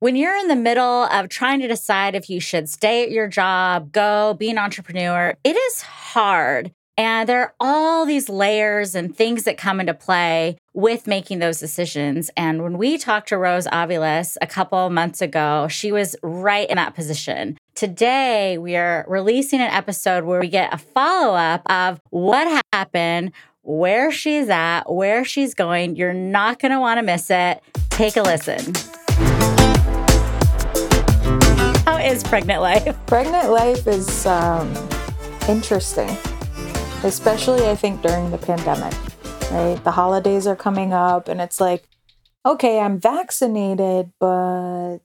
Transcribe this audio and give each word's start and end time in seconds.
when 0.00 0.16
you're 0.16 0.36
in 0.36 0.48
the 0.48 0.56
middle 0.56 1.04
of 1.04 1.28
trying 1.28 1.60
to 1.60 1.68
decide 1.68 2.14
if 2.14 2.30
you 2.30 2.40
should 2.40 2.70
stay 2.70 3.02
at 3.02 3.10
your 3.10 3.28
job, 3.28 3.92
go, 3.92 4.34
be 4.34 4.48
an 4.48 4.56
entrepreneur, 4.56 5.34
it 5.44 5.56
is 5.56 5.82
hard. 5.82 6.72
And 6.96 7.28
there 7.28 7.40
are 7.42 7.54
all 7.60 8.06
these 8.06 8.30
layers 8.30 8.94
and 8.94 9.14
things 9.14 9.44
that 9.44 9.58
come 9.58 9.78
into 9.78 9.92
play 9.92 10.56
with 10.72 11.06
making 11.06 11.38
those 11.38 11.60
decisions. 11.60 12.30
And 12.34 12.62
when 12.62 12.78
we 12.78 12.96
talked 12.96 13.28
to 13.28 13.38
Rose 13.38 13.66
Aviles 13.66 14.36
a 14.40 14.46
couple 14.46 14.88
months 14.88 15.20
ago, 15.20 15.68
she 15.68 15.92
was 15.92 16.16
right 16.22 16.68
in 16.68 16.76
that 16.76 16.94
position. 16.94 17.58
Today, 17.74 18.56
we 18.56 18.76
are 18.76 19.04
releasing 19.06 19.60
an 19.60 19.70
episode 19.70 20.24
where 20.24 20.40
we 20.40 20.48
get 20.48 20.72
a 20.72 20.78
follow 20.78 21.34
up 21.34 21.62
of 21.70 22.00
what 22.08 22.64
happened, 22.72 23.32
where 23.62 24.10
she's 24.10 24.48
at, 24.48 24.90
where 24.90 25.26
she's 25.26 25.52
going. 25.54 25.96
You're 25.96 26.14
not 26.14 26.58
going 26.58 26.72
to 26.72 26.80
want 26.80 26.98
to 26.98 27.02
miss 27.02 27.30
it. 27.30 27.62
Take 27.90 28.16
a 28.16 28.22
listen. 28.22 28.72
How 31.90 31.98
is 31.98 32.22
pregnant 32.22 32.62
life? 32.62 32.96
Pregnant 33.06 33.50
life 33.50 33.84
is 33.88 34.24
um, 34.24 34.72
interesting, 35.48 36.08
especially 37.02 37.66
I 37.66 37.74
think 37.74 38.00
during 38.00 38.30
the 38.30 38.38
pandemic, 38.38 38.94
right? 39.50 39.74
The 39.82 39.90
holidays 39.90 40.46
are 40.46 40.54
coming 40.54 40.92
up, 40.92 41.26
and 41.26 41.40
it's 41.40 41.60
like, 41.60 41.88
okay, 42.46 42.78
I'm 42.78 43.00
vaccinated, 43.00 44.12
but 44.20 44.98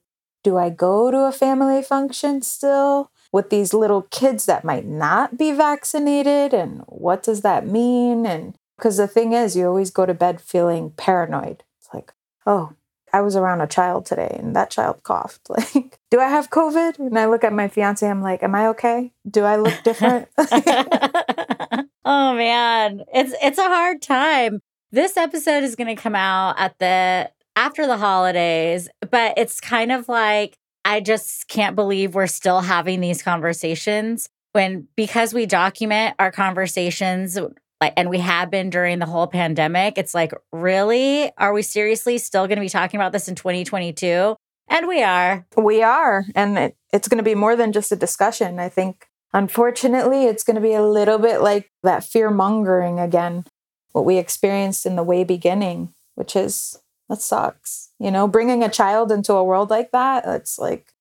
do 0.44 0.58
I 0.58 0.70
go 0.70 1.10
to 1.10 1.26
a 1.26 1.32
family 1.32 1.82
function 1.82 2.44
still 2.44 3.10
with 3.32 3.50
these 3.50 3.74
little 3.74 4.04
kids 4.04 4.46
that 4.46 4.64
might 4.64 4.86
not 4.86 5.40
be 5.40 5.54
vaccinated? 5.54 6.54
And 6.54 6.84
what 6.86 7.24
does 7.24 7.42
that 7.42 7.66
mean? 7.66 8.28
And 8.28 8.54
because 8.78 8.98
the 8.98 9.08
thing 9.08 9.34
is, 9.34 9.56
you 9.56 9.66
always 9.66 9.90
go 9.90 10.06
to 10.06 10.14
bed 10.14 10.40
feeling 10.40 10.92
paranoid. 10.92 11.64
It's 11.80 11.92
like, 11.92 12.14
oh, 12.46 12.74
I 13.16 13.22
was 13.22 13.38
around 13.38 13.62
a 13.62 13.68
child 13.68 14.06
today 14.06 14.36
and 14.38 14.54
that 14.58 14.70
child 14.70 15.02
coughed. 15.04 15.48
Like, 15.50 16.00
do 16.12 16.20
I 16.20 16.28
have 16.28 16.50
COVID? 16.50 17.00
And 17.00 17.18
I 17.18 17.28
look 17.28 17.46
at 17.46 17.54
my 17.54 17.70
fiance, 17.70 18.06
I'm 18.06 18.22
like, 18.22 18.44
am 18.44 18.54
I 18.54 18.68
okay? 18.68 19.14
Do 19.30 19.46
I 19.46 19.56
look 19.56 19.74
different? 19.86 20.28
oh 20.38 22.34
man, 22.34 23.06
it's 23.14 23.34
it's 23.42 23.58
a 23.58 23.70
hard 23.70 24.02
time. 24.02 24.60
This 24.92 25.16
episode 25.16 25.64
is 25.64 25.78
going 25.78 25.96
to 25.96 26.02
come 26.02 26.14
out 26.14 26.56
at 26.60 26.78
the 26.80 27.32
after 27.56 27.88
the 27.88 27.96
holidays, 27.98 28.90
but 29.10 29.38
it's 29.38 29.62
kind 29.62 29.94
of 29.94 30.10
like 30.10 30.58
I 30.84 31.00
just 31.00 31.48
can't 31.48 31.76
believe 31.76 32.16
we're 32.16 32.28
still 32.28 32.60
having 32.60 33.00
these 33.00 33.24
conversations 33.24 34.28
when 34.52 34.90
because 34.98 35.34
we 35.34 35.46
document 35.46 36.16
our 36.20 36.34
conversations 36.34 37.40
and 37.82 38.10
we 38.10 38.20
have 38.20 38.50
been 38.50 38.70
during 38.70 39.00
the 39.00 39.06
whole 39.06 39.28
pandemic. 39.28 39.98
It's 39.98 40.14
like 40.14 40.34
really? 40.52 41.32
Are 41.38 41.54
we 41.54 41.62
seriously 41.62 42.18
still 42.18 42.48
going 42.48 42.58
to 42.58 42.62
be 42.62 42.70
talking 42.70 43.00
about 43.00 43.12
this 43.12 43.28
in 43.28 43.36
2022 43.36 44.36
and 44.68 44.88
we 44.88 45.04
are. 45.04 45.46
We 45.58 45.84
are 45.84 46.26
and 46.34 46.58
it, 46.58 46.78
it's 46.92 47.08
going 47.08 47.18
to 47.18 47.24
be 47.24 47.36
more 47.36 47.56
than 47.56 47.72
just 47.72 47.92
a 47.92 47.96
discussion. 47.96 48.60
I 48.60 48.70
think 48.70 49.08
unfortunately 49.34 50.26
it's 50.26 50.44
going 50.44 50.56
to 50.56 50.62
be 50.62 50.74
a 50.74 50.84
little 50.84 51.20
bit 51.20 51.42
like 51.42 51.72
that 51.84 52.04
fear 52.04 52.32
mongering 52.32 53.00
again 53.00 53.46
what 53.92 54.06
we 54.06 54.18
experienced 54.18 54.86
in 54.86 54.96
the 54.96 55.04
way 55.04 55.24
beginning 55.24 55.94
which 56.16 56.36
is 56.36 56.80
that 57.10 57.22
sucks. 57.22 57.92
You 58.00 58.12
know 58.12 58.28
bringing 58.28 58.64
a 58.64 58.70
child 58.70 59.12
into 59.12 59.34
a 59.34 59.44
world 59.44 59.70
like 59.70 59.92
that 59.92 60.24
it's 60.26 60.58
like 60.58 60.94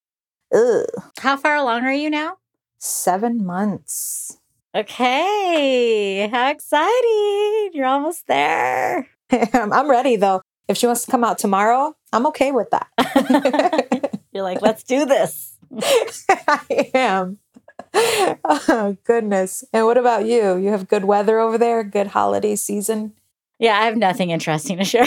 ugh. 0.52 0.86
how 1.20 1.36
far 1.36 1.56
along 1.56 1.84
are 1.84 1.92
you 1.92 2.11
now? 2.11 2.39
Seven 2.78 3.45
months 3.45 4.39
Okay. 4.75 6.28
How 6.33 6.50
exciting. 6.50 7.70
You're 7.75 7.86
almost 7.86 8.27
there. 8.27 9.08
I'm 9.53 9.89
ready 9.89 10.17
though. 10.17 10.42
If 10.67 10.77
she 10.77 10.86
wants 10.86 11.05
to 11.05 11.11
come 11.11 11.22
out 11.22 11.39
tomorrow, 11.39 11.94
I'm 12.12 12.27
okay 12.28 12.50
with 12.50 12.70
that. 12.70 14.19
You're 14.33 14.42
like, 14.42 14.62
let's 14.62 14.83
do 14.83 15.06
this. 15.06 15.56
I 16.28 16.91
am. 16.95 17.39
Oh, 17.95 18.97
goodness. 19.05 19.62
And 19.72 19.86
what 19.86 19.98
about 19.98 20.27
you? 20.27 20.56
You 20.56 20.70
have 20.70 20.89
good 20.89 21.05
weather 21.05 21.39
over 21.39 21.56
there, 21.58 21.84
good 21.84 22.08
holiday 22.08 22.57
season? 22.57 23.13
Yeah, 23.61 23.79
I 23.79 23.84
have 23.84 23.96
nothing 23.96 24.30
interesting 24.30 24.79
to 24.79 24.84
share. 24.84 25.05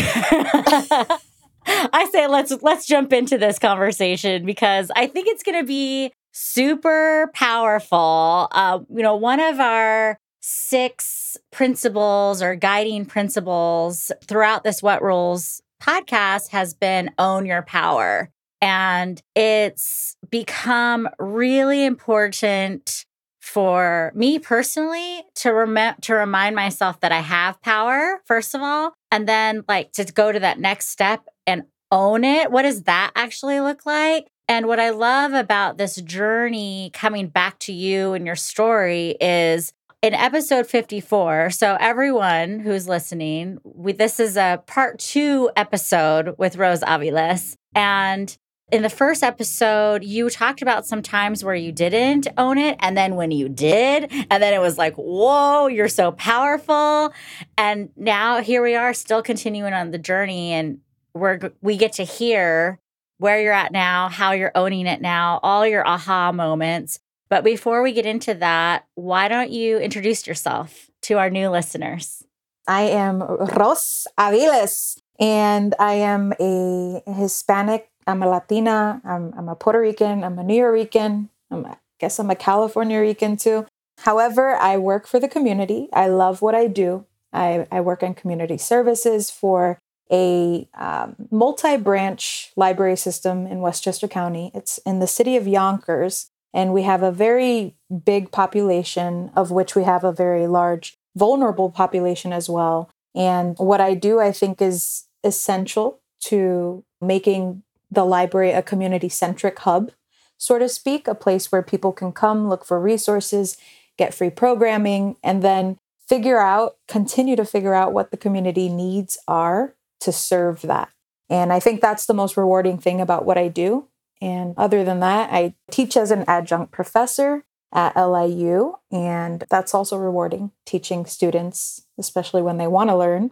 I 1.69 2.07
say 2.11 2.27
let's 2.27 2.53
let's 2.61 2.87
jump 2.87 3.11
into 3.11 3.37
this 3.37 3.59
conversation 3.59 4.45
because 4.45 4.89
I 4.95 5.07
think 5.07 5.27
it's 5.27 5.43
going 5.43 5.59
to 5.59 5.65
be 5.65 6.13
super 6.37 7.31
powerful. 7.33 8.47
Uh, 8.51 8.79
you 8.89 9.01
know, 9.01 9.15
one 9.15 9.39
of 9.39 9.59
our 9.59 10.19
six 10.39 11.35
principles 11.51 12.41
or 12.41 12.55
guiding 12.55 13.05
principles 13.05 14.11
throughout 14.23 14.63
this 14.63 14.81
What 14.81 15.01
Rules 15.01 15.61
podcast 15.81 16.49
has 16.49 16.73
been 16.73 17.11
own 17.17 17.45
your 17.45 17.63
power. 17.63 18.29
And 18.61 19.21
it's 19.35 20.15
become 20.29 21.09
really 21.19 21.85
important 21.85 23.05
for 23.39 24.11
me 24.15 24.39
personally 24.39 25.23
to 25.35 25.51
rem- 25.51 25.95
to 26.01 26.13
remind 26.13 26.55
myself 26.55 26.99
that 26.99 27.11
I 27.11 27.21
have 27.21 27.61
power 27.61 28.21
first 28.25 28.53
of 28.53 28.61
all 28.61 28.93
and 29.11 29.27
then 29.27 29.63
like 29.67 29.91
to 29.93 30.03
go 30.05 30.31
to 30.31 30.39
that 30.39 30.59
next 30.59 30.89
step 30.89 31.25
and 31.45 31.63
own 31.91 32.23
it. 32.23 32.51
What 32.51 32.63
does 32.63 32.83
that 32.83 33.11
actually 33.15 33.61
look 33.61 33.85
like? 33.85 34.27
And 34.47 34.67
what 34.67 34.79
I 34.79 34.91
love 34.91 35.33
about 35.33 35.77
this 35.77 35.97
journey 35.97 36.91
coming 36.93 37.27
back 37.27 37.59
to 37.59 37.73
you 37.73 38.13
and 38.13 38.25
your 38.25 38.37
story 38.37 39.17
is 39.19 39.73
in 40.01 40.13
episode 40.13 40.67
54. 40.67 41.49
So, 41.49 41.75
everyone 41.79 42.59
who's 42.59 42.87
listening, 42.87 43.57
we, 43.63 43.91
this 43.91 44.19
is 44.19 44.37
a 44.37 44.63
part 44.65 44.99
two 44.99 45.49
episode 45.57 46.35
with 46.37 46.55
Rose 46.55 46.81
Aviles. 46.81 47.55
And 47.75 48.37
in 48.71 48.83
the 48.83 48.89
first 48.89 49.21
episode, 49.21 50.03
you 50.03 50.29
talked 50.29 50.61
about 50.61 50.85
some 50.85 51.01
times 51.01 51.43
where 51.43 51.55
you 51.55 51.71
didn't 51.71 52.27
own 52.37 52.57
it. 52.57 52.77
And 52.79 52.97
then 52.97 53.15
when 53.15 53.31
you 53.31 53.49
did, 53.49 54.11
and 54.29 54.43
then 54.43 54.53
it 54.53 54.61
was 54.61 54.77
like, 54.77 54.95
whoa, 54.95 55.67
you're 55.67 55.87
so 55.87 56.11
powerful. 56.13 57.13
And 57.57 57.89
now 57.95 58.41
here 58.41 58.61
we 58.61 58.75
are 58.75 58.93
still 58.93 59.21
continuing 59.21 59.73
on 59.73 59.91
the 59.91 59.97
journey. 59.97 60.51
And 60.51 60.79
we're, 61.13 61.51
we 61.61 61.75
get 61.77 61.93
to 61.93 62.03
hear 62.03 62.79
where 63.17 63.41
you're 63.41 63.53
at 63.53 63.71
now, 63.71 64.09
how 64.09 64.31
you're 64.31 64.51
owning 64.55 64.87
it 64.87 65.01
now, 65.01 65.39
all 65.43 65.65
your 65.67 65.87
aha 65.87 66.31
moments. 66.31 66.99
But 67.29 67.43
before 67.43 67.81
we 67.81 67.91
get 67.91 68.05
into 68.05 68.33
that, 68.35 68.85
why 68.95 69.27
don't 69.27 69.51
you 69.51 69.77
introduce 69.77 70.27
yourself 70.27 70.89
to 71.03 71.17
our 71.17 71.29
new 71.29 71.49
listeners? 71.49 72.23
I 72.67 72.83
am 72.83 73.21
Rose 73.21 74.07
Aviles, 74.17 74.97
and 75.19 75.73
I 75.79 75.93
am 75.93 76.33
a 76.39 77.01
Hispanic. 77.05 77.89
I'm 78.05 78.21
a 78.21 78.29
Latina. 78.29 79.01
I'm, 79.03 79.33
I'm 79.37 79.49
a 79.49 79.55
Puerto 79.55 79.79
Rican. 79.79 80.23
I'm 80.23 80.39
a 80.39 80.43
Nuyorican. 80.43 81.29
I'm, 81.51 81.65
I 81.65 81.77
guess 81.99 82.19
I'm 82.19 82.29
a 82.29 82.35
California 82.35 82.99
Rican 82.99 83.37
too. 83.37 83.65
However, 83.99 84.55
I 84.55 84.77
work 84.77 85.07
for 85.07 85.19
the 85.19 85.27
community. 85.27 85.89
I 85.91 86.07
love 86.07 86.41
what 86.41 86.55
I 86.55 86.67
do. 86.67 87.05
I, 87.33 87.67
I 87.71 87.81
work 87.81 88.03
in 88.03 88.13
community 88.13 88.57
services 88.57 89.29
for 89.29 89.79
a 90.11 90.67
um, 90.73 91.15
multi 91.31 91.77
branch 91.77 92.51
library 92.55 92.95
system 92.95 93.45
in 93.47 93.59
Westchester 93.61 94.07
County. 94.07 94.51
It's 94.53 94.77
in 94.79 94.99
the 94.99 95.07
city 95.07 95.35
of 95.35 95.47
Yonkers, 95.47 96.29
and 96.53 96.73
we 96.73 96.83
have 96.83 97.03
a 97.03 97.11
very 97.11 97.75
big 98.05 98.31
population, 98.31 99.31
of 99.35 99.51
which 99.51 99.75
we 99.75 99.83
have 99.83 100.03
a 100.03 100.13
very 100.13 100.47
large 100.47 100.97
vulnerable 101.15 101.69
population 101.69 102.31
as 102.31 102.49
well. 102.49 102.89
And 103.15 103.57
what 103.57 103.81
I 103.81 103.95
do, 103.95 104.19
I 104.19 104.31
think, 104.31 104.61
is 104.61 105.05
essential 105.23 105.99
to 106.21 106.83
making 107.01 107.63
the 107.89 108.05
library 108.05 108.51
a 108.51 108.61
community 108.61 109.09
centric 109.09 109.59
hub, 109.59 109.91
so 110.37 110.59
to 110.59 110.69
speak, 110.69 111.07
a 111.07 111.15
place 111.15 111.51
where 111.51 111.63
people 111.63 111.91
can 111.91 112.11
come, 112.11 112.47
look 112.47 112.63
for 112.63 112.79
resources, 112.79 113.57
get 113.97 114.13
free 114.13 114.29
programming, 114.29 115.15
and 115.23 115.41
then 115.41 115.77
figure 116.07 116.39
out, 116.39 116.77
continue 116.87 117.35
to 117.35 117.45
figure 117.45 117.73
out 117.73 117.93
what 117.93 118.11
the 118.11 118.17
community 118.17 118.69
needs 118.69 119.17
are 119.27 119.73
to 120.01 120.11
serve 120.11 120.61
that. 120.63 120.89
And 121.29 121.51
I 121.51 121.59
think 121.59 121.81
that's 121.81 122.05
the 122.05 122.13
most 122.13 122.37
rewarding 122.37 122.77
thing 122.77 123.01
about 123.01 123.25
what 123.25 123.37
I 123.37 123.47
do. 123.47 123.87
And 124.21 124.53
other 124.57 124.83
than 124.83 124.99
that, 125.01 125.31
I 125.31 125.55
teach 125.69 125.95
as 125.97 126.11
an 126.11 126.23
adjunct 126.27 126.71
professor 126.71 127.43
at 127.73 127.95
LIU, 127.95 128.75
and 128.91 129.43
that's 129.49 129.73
also 129.73 129.97
rewarding 129.97 130.51
teaching 130.65 131.05
students, 131.05 131.85
especially 131.99 132.41
when 132.41 132.57
they 132.57 132.67
want 132.67 132.89
to 132.89 132.95
learn, 132.95 133.31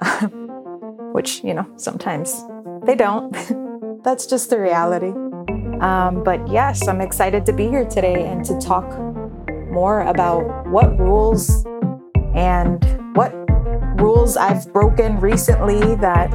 which, 1.12 1.42
you 1.42 1.54
know, 1.54 1.66
sometimes 1.76 2.44
they 2.84 2.94
don't. 2.94 3.32
that's 4.04 4.26
just 4.26 4.50
the 4.50 4.60
reality. 4.60 5.12
Um, 5.80 6.22
but 6.22 6.46
yes, 6.48 6.86
I'm 6.86 7.00
excited 7.00 7.46
to 7.46 7.52
be 7.52 7.68
here 7.68 7.84
today 7.84 8.28
and 8.28 8.44
to 8.44 8.58
talk 8.60 8.86
more 9.70 10.02
about 10.02 10.68
what 10.68 10.96
rules 10.98 11.64
and 12.34 12.84
what 13.16 13.41
rules 14.02 14.36
I've 14.36 14.70
broken 14.72 15.20
recently 15.20 15.78
that 15.96 16.28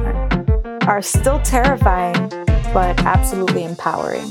are 0.88 1.02
still 1.02 1.38
terrifying, 1.42 2.14
but 2.72 2.98
absolutely 3.04 3.62
empowering. 3.62 4.26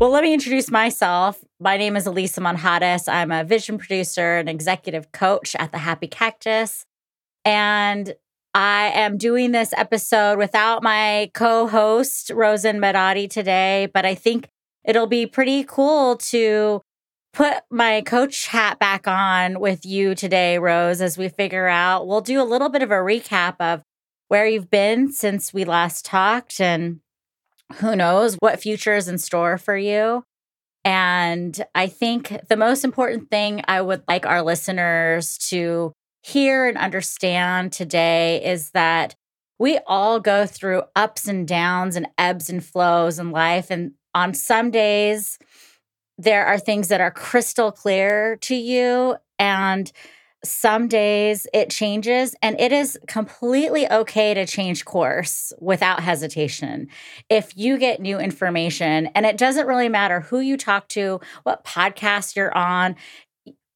Well, 0.00 0.10
let 0.10 0.22
me 0.22 0.32
introduce 0.32 0.70
myself. 0.70 1.44
My 1.60 1.76
name 1.76 1.96
is 1.96 2.06
Elisa 2.06 2.40
Monjadas. 2.40 3.12
I'm 3.12 3.30
a 3.30 3.44
vision 3.44 3.76
producer 3.76 4.38
and 4.38 4.48
executive 4.48 5.12
coach 5.12 5.54
at 5.58 5.70
the 5.70 5.78
Happy 5.78 6.06
Cactus. 6.06 6.86
And 7.44 8.14
I 8.54 8.90
am 8.94 9.18
doing 9.18 9.52
this 9.52 9.74
episode 9.76 10.38
without 10.38 10.82
my 10.82 11.30
co 11.34 11.66
host, 11.66 12.30
Rosen 12.34 12.78
Medadi, 12.78 13.28
today, 13.28 13.88
but 13.92 14.06
I 14.06 14.14
think 14.14 14.48
it'll 14.84 15.06
be 15.06 15.26
pretty 15.26 15.64
cool 15.64 16.16
to 16.16 16.82
put 17.32 17.56
my 17.70 18.00
coach 18.00 18.46
hat 18.46 18.78
back 18.78 19.08
on 19.08 19.58
with 19.58 19.84
you 19.84 20.14
today, 20.14 20.58
Rose, 20.58 21.00
as 21.00 21.18
we 21.18 21.28
figure 21.28 21.66
out. 21.66 22.06
We'll 22.06 22.20
do 22.20 22.40
a 22.40 22.44
little 22.44 22.68
bit 22.68 22.82
of 22.82 22.90
a 22.90 22.94
recap 22.94 23.56
of 23.58 23.82
where 24.28 24.46
you've 24.46 24.70
been 24.70 25.10
since 25.12 25.52
we 25.52 25.64
last 25.64 26.04
talked 26.04 26.60
and 26.60 27.00
who 27.76 27.96
knows 27.96 28.36
what 28.36 28.60
future 28.60 28.94
is 28.94 29.08
in 29.08 29.18
store 29.18 29.58
for 29.58 29.76
you. 29.76 30.22
And 30.84 31.64
I 31.74 31.86
think 31.86 32.36
the 32.48 32.56
most 32.56 32.84
important 32.84 33.30
thing 33.30 33.62
I 33.66 33.80
would 33.80 34.02
like 34.06 34.26
our 34.26 34.42
listeners 34.42 35.38
to 35.48 35.92
hear 36.22 36.66
and 36.66 36.76
understand 36.78 37.72
today 37.72 38.44
is 38.44 38.70
that 38.70 39.14
we 39.58 39.78
all 39.86 40.20
go 40.20 40.46
through 40.46 40.82
ups 40.94 41.26
and 41.26 41.48
downs 41.48 41.96
and 41.96 42.06
ebbs 42.18 42.50
and 42.50 42.64
flows 42.64 43.18
in 43.18 43.30
life. 43.30 43.70
And 43.70 43.92
on 44.14 44.34
some 44.34 44.70
days, 44.70 45.38
there 46.16 46.46
are 46.46 46.58
things 46.58 46.88
that 46.88 47.00
are 47.00 47.10
crystal 47.10 47.72
clear 47.72 48.36
to 48.42 48.54
you. 48.54 49.16
And 49.38 49.90
some 50.44 50.88
days 50.88 51.46
it 51.54 51.70
changes, 51.70 52.36
and 52.42 52.60
it 52.60 52.70
is 52.70 52.98
completely 53.06 53.90
okay 53.90 54.34
to 54.34 54.44
change 54.44 54.84
course 54.84 55.54
without 55.58 56.00
hesitation. 56.00 56.88
If 57.30 57.56
you 57.56 57.78
get 57.78 57.98
new 58.00 58.18
information, 58.18 59.06
and 59.14 59.24
it 59.24 59.38
doesn't 59.38 59.66
really 59.66 59.88
matter 59.88 60.20
who 60.20 60.40
you 60.40 60.58
talk 60.58 60.88
to, 60.88 61.20
what 61.44 61.64
podcast 61.64 62.36
you're 62.36 62.54
on, 62.56 62.94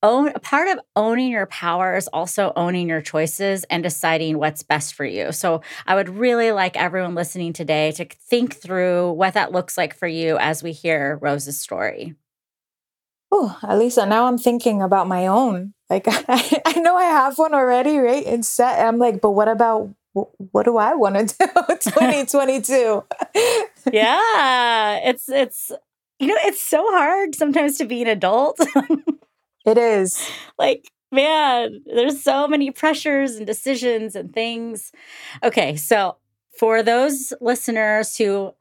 own 0.02 0.32
part 0.42 0.68
of 0.68 0.80
owning 0.96 1.30
your 1.30 1.46
power 1.46 1.96
is 1.96 2.08
also 2.08 2.52
owning 2.56 2.88
your 2.88 3.00
choices 3.00 3.64
and 3.64 3.82
deciding 3.82 4.38
what's 4.38 4.62
best 4.62 4.94
for 4.94 5.04
you. 5.04 5.32
So 5.32 5.62
I 5.86 5.94
would 5.94 6.08
really 6.08 6.52
like 6.52 6.76
everyone 6.76 7.14
listening 7.14 7.52
today 7.52 7.92
to 7.92 8.04
think 8.04 8.54
through 8.54 9.12
what 9.12 9.34
that 9.34 9.52
looks 9.52 9.76
like 9.76 9.94
for 9.94 10.06
you 10.08 10.38
as 10.38 10.62
we 10.62 10.72
hear 10.72 11.18
Rose's 11.20 11.58
story. 11.58 12.14
Oh, 13.30 13.58
Alisa, 13.62 14.08
now 14.08 14.26
I'm 14.26 14.38
thinking 14.38 14.80
about 14.82 15.06
my 15.06 15.26
own. 15.26 15.74
Like 15.90 16.04
I, 16.08 16.60
I 16.64 16.80
know 16.80 16.96
I 16.96 17.04
have 17.04 17.38
one 17.38 17.54
already, 17.54 17.98
right? 17.98 18.24
And 18.24 18.44
set. 18.44 18.84
I'm 18.84 18.98
like, 18.98 19.20
but 19.20 19.32
what 19.32 19.48
about 19.48 19.90
what 20.14 20.64
do 20.64 20.78
I 20.78 20.94
want 20.94 21.28
to 21.28 21.36
do 21.38 21.46
2022? 21.80 23.04
yeah, 23.92 24.98
it's 25.04 25.28
it's 25.28 25.70
you 26.18 26.26
know, 26.26 26.36
it's 26.44 26.60
so 26.60 26.84
hard 26.90 27.34
sometimes 27.34 27.78
to 27.78 27.84
be 27.84 28.02
an 28.02 28.08
adult. 28.08 28.58
It 29.68 29.76
is. 29.76 30.26
Like, 30.58 30.90
man, 31.12 31.82
there's 31.84 32.22
so 32.22 32.48
many 32.48 32.70
pressures 32.70 33.36
and 33.36 33.46
decisions 33.46 34.16
and 34.16 34.32
things. 34.32 34.92
Okay, 35.44 35.76
so 35.76 36.16
for 36.58 36.82
those 36.82 37.34
listeners 37.42 38.16
who 38.16 38.52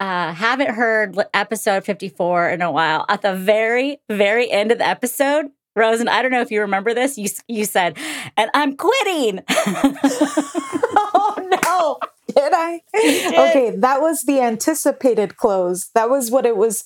uh, 0.00 0.32
haven't 0.32 0.70
heard 0.70 1.18
episode 1.34 1.84
54 1.84 2.48
in 2.48 2.62
a 2.62 2.72
while, 2.72 3.04
at 3.10 3.20
the 3.20 3.34
very, 3.34 4.00
very 4.08 4.50
end 4.50 4.72
of 4.72 4.78
the 4.78 4.88
episode, 4.88 5.46
Rosen, 5.74 6.08
I 6.08 6.22
don't 6.22 6.30
know 6.30 6.40
if 6.40 6.50
you 6.50 6.62
remember 6.62 6.94
this. 6.94 7.18
You 7.18 7.28
you 7.48 7.66
said, 7.66 7.98
"And 8.38 8.50
I'm 8.54 8.78
quitting." 8.78 9.40
oh 9.48 11.34
no! 11.66 11.98
Did 12.34 12.52
I? 12.54 12.80
Did. 12.94 13.34
Okay, 13.34 13.76
that 13.76 14.00
was 14.00 14.22
the 14.22 14.40
anticipated 14.40 15.36
close. 15.36 15.90
That 15.94 16.08
was 16.08 16.30
what 16.30 16.46
it 16.46 16.56
was. 16.56 16.84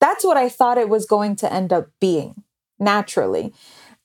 That's 0.00 0.24
what 0.24 0.38
I 0.38 0.48
thought 0.48 0.78
it 0.78 0.88
was 0.88 1.04
going 1.04 1.36
to 1.36 1.52
end 1.52 1.74
up 1.74 1.88
being 2.00 2.42
naturally 2.78 3.52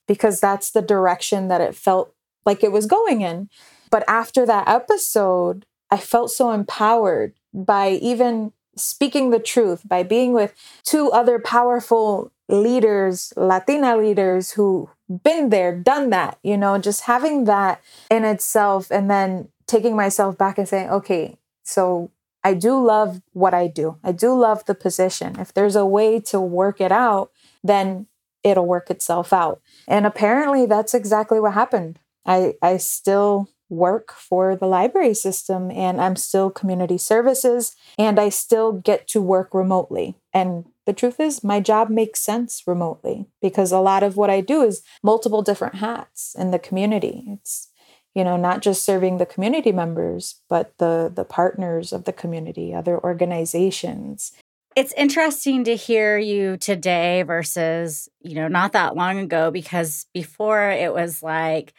because 0.07 0.39
that's 0.39 0.71
the 0.71 0.81
direction 0.81 1.47
that 1.47 1.61
it 1.61 1.75
felt 1.75 2.13
like 2.45 2.63
it 2.63 2.71
was 2.71 2.85
going 2.85 3.21
in. 3.21 3.49
But 3.89 4.03
after 4.07 4.45
that 4.45 4.67
episode, 4.67 5.65
I 5.89 5.97
felt 5.97 6.31
so 6.31 6.51
empowered 6.51 7.33
by 7.53 7.91
even 7.91 8.53
speaking 8.75 9.29
the 9.29 9.39
truth, 9.39 9.87
by 9.87 10.03
being 10.03 10.33
with 10.33 10.53
two 10.83 11.11
other 11.11 11.39
powerful 11.39 12.31
leaders, 12.47 13.33
Latina 13.35 13.97
leaders 13.97 14.51
who 14.51 14.89
been 15.23 15.49
there, 15.49 15.75
done 15.75 16.09
that, 16.09 16.39
you 16.43 16.57
know, 16.57 16.77
just 16.77 17.01
having 17.01 17.43
that 17.45 17.81
in 18.09 18.23
itself 18.23 18.89
and 18.91 19.09
then 19.09 19.49
taking 19.67 19.95
myself 19.95 20.37
back 20.37 20.57
and 20.57 20.67
saying, 20.67 20.89
okay, 20.89 21.37
so 21.63 22.11
I 22.43 22.53
do 22.53 22.81
love 22.81 23.21
what 23.33 23.53
I 23.53 23.67
do. 23.67 23.97
I 24.03 24.11
do 24.11 24.33
love 24.33 24.65
the 24.65 24.75
position. 24.75 25.39
If 25.39 25.53
there's 25.53 25.75
a 25.75 25.85
way 25.85 26.19
to 26.21 26.39
work 26.39 26.81
it 26.81 26.91
out, 26.91 27.31
then 27.63 28.07
it'll 28.43 28.65
work 28.65 28.89
itself 28.89 29.33
out. 29.33 29.61
And 29.87 30.05
apparently 30.05 30.65
that's 30.65 30.93
exactly 30.93 31.39
what 31.39 31.53
happened. 31.53 31.99
I, 32.25 32.55
I 32.61 32.77
still 32.77 33.49
work 33.69 34.11
for 34.11 34.55
the 34.55 34.67
library 34.67 35.13
system 35.13 35.71
and 35.71 36.01
I'm 36.01 36.17
still 36.17 36.49
community 36.49 36.97
services 36.97 37.75
and 37.97 38.19
I 38.19 38.29
still 38.29 38.73
get 38.73 39.07
to 39.09 39.21
work 39.21 39.53
remotely. 39.53 40.15
And 40.33 40.65
the 40.85 40.93
truth 40.93 41.19
is, 41.19 41.43
my 41.43 41.61
job 41.61 41.89
makes 41.89 42.19
sense 42.19 42.63
remotely 42.67 43.27
because 43.41 43.71
a 43.71 43.79
lot 43.79 44.03
of 44.03 44.17
what 44.17 44.29
I 44.29 44.41
do 44.41 44.61
is 44.61 44.83
multiple 45.01 45.41
different 45.41 45.75
hats 45.75 46.35
in 46.37 46.51
the 46.51 46.59
community. 46.59 47.23
It's 47.27 47.69
you 48.13 48.25
know 48.25 48.35
not 48.35 48.61
just 48.61 48.83
serving 48.83 49.17
the 49.17 49.25
community 49.25 49.71
members 49.71 50.41
but 50.49 50.73
the 50.79 51.09
the 51.13 51.23
partners 51.23 51.93
of 51.93 52.03
the 52.03 52.11
community 52.11 52.73
other 52.73 53.01
organizations 53.01 54.33
it's 54.75 54.93
interesting 54.93 55.65
to 55.65 55.75
hear 55.75 56.17
you 56.17 56.57
today 56.57 57.23
versus, 57.23 58.09
you 58.21 58.35
know, 58.35 58.47
not 58.47 58.71
that 58.73 58.95
long 58.95 59.19
ago, 59.19 59.51
because 59.51 60.07
before 60.13 60.69
it 60.69 60.93
was 60.93 61.21
like, 61.21 61.73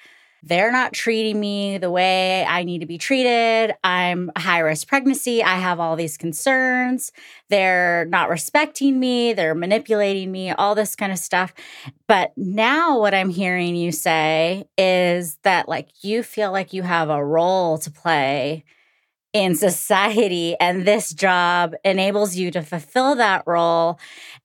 they're 0.45 0.73
not 0.73 0.93
treating 0.93 1.39
me 1.39 1.79
the 1.79 1.91
way 1.91 2.45
I 2.45 2.65
need 2.65 2.81
to 2.81 2.87
be 2.87 2.99
treated. 2.99 3.77
I'm 3.85 4.33
a 4.35 4.41
high 4.41 4.59
risk 4.59 4.89
pregnancy. 4.89 5.41
I 5.41 5.55
have 5.55 5.79
all 5.79 5.95
these 5.95 6.17
concerns. 6.17 7.13
They're 7.49 8.07
not 8.07 8.29
respecting 8.29 8.99
me. 8.99 9.35
They're 9.35 9.55
manipulating 9.55 10.33
me, 10.33 10.51
all 10.51 10.75
this 10.75 10.97
kind 10.97 11.13
of 11.13 11.19
stuff. 11.19 11.55
But 12.09 12.33
now, 12.37 12.99
what 12.99 13.15
I'm 13.15 13.31
hearing 13.31 13.77
you 13.77 13.93
say 13.93 14.65
is 14.77 15.37
that, 15.45 15.69
like, 15.69 15.91
you 16.03 16.25
feel 16.25 16.51
like 16.51 16.73
you 16.73 16.83
have 16.83 17.09
a 17.09 17.25
role 17.25 17.79
to 17.79 17.91
play 17.91 18.65
in 19.33 19.55
society 19.55 20.57
and 20.61 20.87
this 20.87 21.13
job 21.13 21.75
enables 21.85 22.37
you 22.37 22.51
to 22.51 22.63
fulfill 22.63 23.15
that 23.17 23.43
role. 23.47 23.99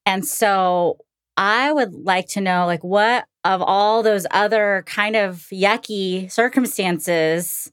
And 0.05 0.25
so 0.25 0.97
i 1.39 1.71
would 1.71 1.93
like 1.93 2.27
to 2.27 2.41
know 2.41 2.65
like 2.65 2.83
what 2.83 3.25
of 3.43 3.61
all 3.61 4.01
those 4.01 4.25
other 4.31 4.83
kind 4.87 5.15
of 5.15 5.45
yucky 5.51 6.31
circumstances 6.31 7.71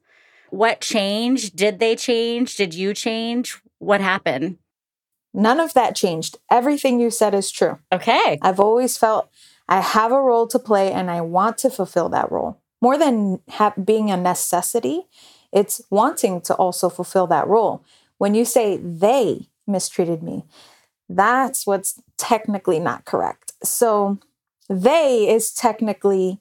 what 0.55 0.81
changed? 0.81 1.57
Did 1.57 1.81
they 1.81 1.97
change? 1.97 2.55
Did 2.55 2.75
you 2.75 2.95
change? 2.95 3.61
What 3.79 4.01
happened? 4.01 4.59
None 5.35 5.59
of 5.59 5.75
that 5.75 5.97
changed. 5.97 6.39
Everything 6.49 7.01
you 7.01 7.11
said 7.11 7.35
is 7.35 7.51
true. 7.51 7.81
Okay. 7.91 8.39
I've 8.41 8.61
always 8.61 8.97
felt 8.97 9.29
i 9.67 9.81
have 9.81 10.13
a 10.13 10.21
role 10.21 10.47
to 10.47 10.59
play 10.59 10.93
and 10.93 11.11
i 11.11 11.23
want 11.23 11.57
to 11.59 11.71
fulfill 11.71 12.09
that 12.11 12.31
role. 12.31 12.61
More 12.81 12.97
than 12.97 13.41
ha- 13.49 13.73
being 13.83 14.11
a 14.11 14.17
necessity 14.17 15.07
it's 15.55 15.81
wanting 15.89 16.41
to 16.43 16.55
also 16.55 16.91
fulfill 16.91 17.27
that 17.29 17.47
role. 17.47 17.85
When 18.19 18.35
you 18.35 18.45
say 18.45 18.77
they 18.77 19.49
mistreated 19.67 20.23
me, 20.23 20.45
that's 21.09 21.67
what's 21.67 22.03
technically 22.19 22.81
not 22.81 23.05
correct. 23.05 23.53
So 23.63 24.19
they 24.69 25.29
is 25.29 25.53
technically 25.53 26.41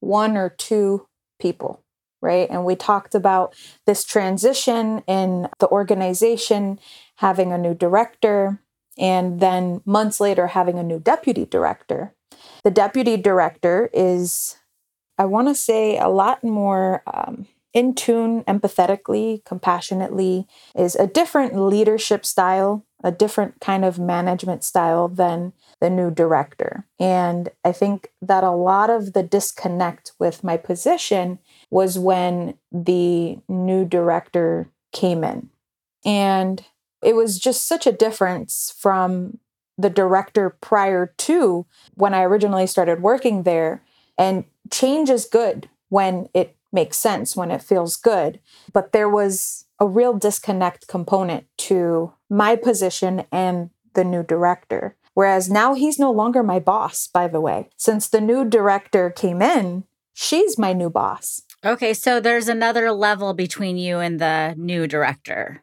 one 0.00 0.36
or 0.36 0.50
two 0.50 1.06
people, 1.40 1.82
right? 2.20 2.48
And 2.50 2.64
we 2.64 2.76
talked 2.76 3.14
about 3.14 3.54
this 3.86 4.04
transition 4.04 5.02
in 5.06 5.48
the 5.58 5.68
organization 5.68 6.78
having 7.16 7.52
a 7.52 7.58
new 7.58 7.74
director 7.74 8.60
and 8.98 9.40
then 9.40 9.80
months 9.86 10.20
later 10.20 10.48
having 10.48 10.78
a 10.78 10.82
new 10.82 10.98
deputy 10.98 11.46
director. 11.46 12.14
The 12.64 12.70
deputy 12.70 13.16
director 13.16 13.88
is, 13.94 14.56
I 15.16 15.24
want 15.24 15.48
to 15.48 15.54
say, 15.54 15.96
a 15.96 16.08
lot 16.08 16.44
more 16.44 17.02
um, 17.06 17.46
in 17.72 17.94
tune 17.94 18.42
empathetically, 18.44 19.44
compassionately 19.44 20.46
is 20.74 20.96
a 20.96 21.06
different 21.06 21.56
leadership 21.56 22.26
style, 22.26 22.84
a 23.04 23.12
different 23.12 23.60
kind 23.60 23.84
of 23.84 23.98
management 23.98 24.64
style 24.64 25.08
than 25.08 25.52
the 25.80 25.88
new 25.88 26.10
director. 26.10 26.86
And 26.98 27.48
I 27.64 27.72
think 27.72 28.10
that 28.20 28.44
a 28.44 28.50
lot 28.50 28.90
of 28.90 29.12
the 29.12 29.22
disconnect 29.22 30.12
with 30.18 30.42
my 30.42 30.56
position 30.56 31.38
was 31.70 31.98
when 31.98 32.54
the 32.72 33.38
new 33.48 33.84
director 33.84 34.68
came 34.92 35.22
in. 35.22 35.50
And 36.04 36.64
it 37.02 37.14
was 37.14 37.38
just 37.38 37.66
such 37.66 37.86
a 37.86 37.92
difference 37.92 38.74
from 38.78 39.38
the 39.78 39.90
director 39.90 40.50
prior 40.60 41.14
to 41.18 41.66
when 41.94 42.12
I 42.14 42.22
originally 42.22 42.66
started 42.66 43.00
working 43.00 43.44
there. 43.44 43.82
And 44.18 44.44
change 44.70 45.08
is 45.08 45.24
good 45.24 45.70
when 45.88 46.28
it 46.34 46.56
makes 46.72 46.96
sense, 46.96 47.36
when 47.36 47.50
it 47.50 47.62
feels 47.62 47.96
good. 47.96 48.40
But 48.72 48.92
there 48.92 49.08
was 49.08 49.66
a 49.78 49.86
real 49.86 50.14
disconnect 50.14 50.86
component 50.88 51.46
to 51.58 52.12
my 52.28 52.56
position 52.56 53.24
and 53.32 53.70
the 53.94 54.04
new 54.04 54.22
director. 54.22 54.96
Whereas 55.14 55.50
now 55.50 55.74
he's 55.74 55.98
no 55.98 56.10
longer 56.10 56.42
my 56.42 56.58
boss, 56.60 57.08
by 57.08 57.28
the 57.28 57.40
way. 57.40 57.68
Since 57.76 58.08
the 58.08 58.20
new 58.20 58.44
director 58.44 59.10
came 59.10 59.42
in, 59.42 59.84
she's 60.12 60.58
my 60.58 60.72
new 60.72 60.90
boss. 60.90 61.42
Okay, 61.64 61.92
so 61.92 62.20
there's 62.20 62.48
another 62.48 62.92
level 62.92 63.34
between 63.34 63.76
you 63.76 63.98
and 63.98 64.20
the 64.20 64.54
new 64.56 64.86
director. 64.86 65.62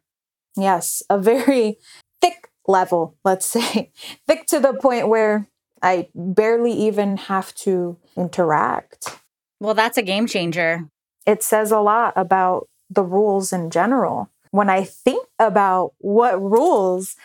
Yes, 0.56 1.02
a 1.10 1.18
very 1.18 1.78
thick 2.22 2.50
level, 2.68 3.18
let's 3.24 3.46
say. 3.46 3.92
thick 4.28 4.46
to 4.48 4.60
the 4.60 4.74
point 4.74 5.08
where 5.08 5.50
I 5.82 6.10
barely 6.14 6.74
even 6.74 7.18
have 7.18 7.54
to 7.56 7.98
interact. 8.16 9.20
Well, 9.60 9.74
that's 9.74 9.98
a 9.98 10.04
game 10.04 10.28
changer. 10.28 10.90
It 11.27 11.43
says 11.43 11.72
a 11.72 11.79
lot 11.79 12.13
about 12.15 12.67
the 12.89 13.03
rules 13.03 13.53
in 13.53 13.69
general. 13.69 14.29
When 14.51 14.69
I 14.69 14.84
think 14.84 15.27
about 15.38 15.93
what 16.00 16.41
rules 16.41 17.15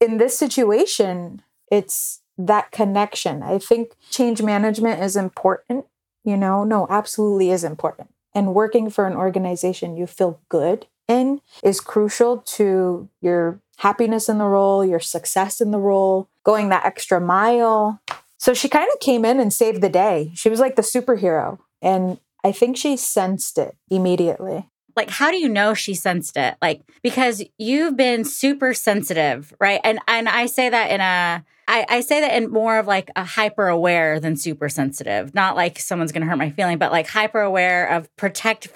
in 0.00 0.16
this 0.18 0.38
situation, 0.38 1.42
it's 1.70 2.22
that 2.38 2.70
connection. 2.70 3.42
I 3.42 3.58
think 3.58 3.92
change 4.10 4.40
management 4.40 5.02
is 5.02 5.16
important. 5.16 5.86
You 6.24 6.36
know, 6.36 6.62
no, 6.64 6.86
absolutely 6.88 7.50
is 7.50 7.64
important. 7.64 8.10
And 8.34 8.54
working 8.54 8.90
for 8.90 9.06
an 9.06 9.16
organization 9.16 9.96
you 9.96 10.06
feel 10.06 10.40
good 10.48 10.86
in 11.08 11.40
is 11.64 11.80
crucial 11.80 12.38
to 12.38 13.08
your 13.20 13.60
happiness 13.78 14.28
in 14.28 14.38
the 14.38 14.44
role, 14.44 14.84
your 14.84 15.00
success 15.00 15.60
in 15.60 15.72
the 15.72 15.78
role, 15.78 16.28
going 16.44 16.68
that 16.68 16.84
extra 16.84 17.20
mile. 17.20 18.00
So 18.36 18.54
she 18.54 18.68
kind 18.68 18.88
of 18.92 19.00
came 19.00 19.24
in 19.24 19.40
and 19.40 19.52
saved 19.52 19.82
the 19.82 19.88
day. 19.88 20.30
She 20.34 20.48
was 20.48 20.60
like 20.60 20.76
the 20.76 20.82
superhero. 20.82 21.58
And 21.82 22.18
I 22.44 22.52
think 22.52 22.76
she 22.76 22.96
sensed 22.96 23.58
it 23.58 23.76
immediately. 23.90 24.68
Like, 24.96 25.10
how 25.10 25.30
do 25.30 25.36
you 25.36 25.48
know 25.48 25.74
she 25.74 25.94
sensed 25.94 26.36
it? 26.36 26.56
Like, 26.60 26.82
because 27.02 27.42
you've 27.56 27.96
been 27.96 28.24
super 28.24 28.74
sensitive, 28.74 29.54
right? 29.60 29.80
And 29.84 30.00
and 30.08 30.28
I 30.28 30.46
say 30.46 30.68
that 30.68 30.90
in 30.90 31.00
a 31.00 31.44
I, 31.68 31.84
I 31.88 32.00
say 32.00 32.20
that 32.20 32.34
in 32.34 32.50
more 32.50 32.78
of 32.78 32.86
like 32.86 33.10
a 33.14 33.24
hyper 33.24 33.68
aware 33.68 34.18
than 34.18 34.36
super 34.36 34.68
sensitive. 34.68 35.34
Not 35.34 35.54
like 35.54 35.78
someone's 35.78 36.12
gonna 36.12 36.26
hurt 36.26 36.38
my 36.38 36.50
feeling, 36.50 36.78
but 36.78 36.90
like 36.90 37.06
hyper 37.06 37.40
aware 37.40 37.86
of 37.86 38.14
protect 38.16 38.68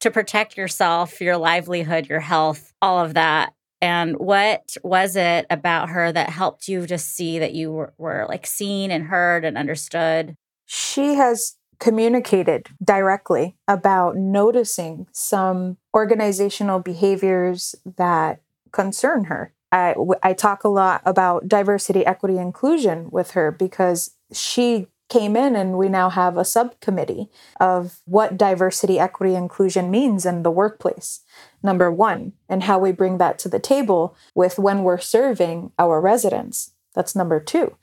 to 0.00 0.10
protect 0.10 0.56
yourself, 0.56 1.20
your 1.20 1.36
livelihood, 1.36 2.08
your 2.08 2.20
health, 2.20 2.72
all 2.80 3.04
of 3.04 3.14
that. 3.14 3.52
And 3.82 4.16
what 4.16 4.76
was 4.82 5.16
it 5.16 5.46
about 5.50 5.90
her 5.90 6.10
that 6.10 6.30
helped 6.30 6.68
you 6.68 6.86
just 6.86 7.14
see 7.14 7.38
that 7.38 7.52
you 7.52 7.72
were, 7.72 7.92
were 7.98 8.26
like 8.28 8.46
seen 8.46 8.90
and 8.90 9.04
heard 9.04 9.44
and 9.44 9.58
understood? 9.58 10.36
She 10.66 11.14
has 11.14 11.56
communicated 11.78 12.68
directly 12.82 13.56
about 13.68 14.16
noticing 14.16 15.06
some 15.12 15.76
organizational 15.94 16.80
behaviors 16.80 17.74
that 17.96 18.40
concern 18.72 19.24
her. 19.24 19.52
I, 19.72 19.94
I 20.22 20.32
talk 20.32 20.64
a 20.64 20.68
lot 20.68 21.02
about 21.04 21.48
diversity, 21.48 22.06
equity, 22.06 22.38
inclusion 22.38 23.08
with 23.10 23.32
her 23.32 23.50
because 23.50 24.12
she 24.32 24.88
came 25.08 25.36
in 25.36 25.54
and 25.54 25.78
we 25.78 25.88
now 25.88 26.10
have 26.10 26.36
a 26.36 26.44
subcommittee 26.44 27.30
of 27.60 28.00
what 28.06 28.36
diversity, 28.36 28.98
equity, 28.98 29.34
inclusion 29.34 29.90
means 29.90 30.26
in 30.26 30.42
the 30.42 30.50
workplace. 30.50 31.20
Number 31.62 31.90
one, 31.92 32.32
and 32.48 32.64
how 32.64 32.78
we 32.78 32.92
bring 32.92 33.18
that 33.18 33.38
to 33.40 33.48
the 33.48 33.58
table 33.58 34.16
with 34.34 34.58
when 34.58 34.82
we're 34.82 34.98
serving 34.98 35.72
our 35.78 36.00
residents. 36.00 36.72
That's 36.94 37.14
number 37.14 37.40
two. 37.40 37.76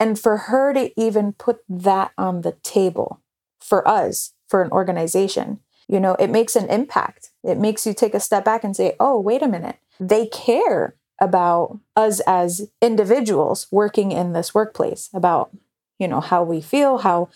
And 0.00 0.18
for 0.18 0.36
her 0.36 0.72
to 0.74 0.90
even 1.00 1.32
put 1.32 1.60
that 1.68 2.12
on 2.18 2.42
the 2.42 2.52
table 2.62 3.20
for 3.68 3.86
us, 3.86 4.32
for 4.48 4.62
an 4.62 4.70
organization, 4.72 5.60
you 5.88 6.00
know, 6.00 6.14
it 6.14 6.30
makes 6.30 6.56
an 6.56 6.68
impact. 6.68 7.30
It 7.42 7.58
makes 7.58 7.86
you 7.86 7.94
take 7.94 8.14
a 8.14 8.20
step 8.20 8.44
back 8.44 8.62
and 8.64 8.76
say, 8.76 8.94
oh, 9.00 9.18
wait 9.20 9.42
a 9.42 9.48
minute. 9.48 9.76
They 9.98 10.26
care 10.26 10.94
about 11.20 11.78
us 11.96 12.20
as 12.26 12.70
individuals 12.80 13.66
working 13.70 14.12
in 14.12 14.32
this 14.32 14.54
workplace, 14.54 15.08
about, 15.12 15.50
you 15.98 16.06
know, 16.06 16.20
how 16.20 16.42
we 16.42 16.60
feel, 16.60 16.98
how, 16.98 17.28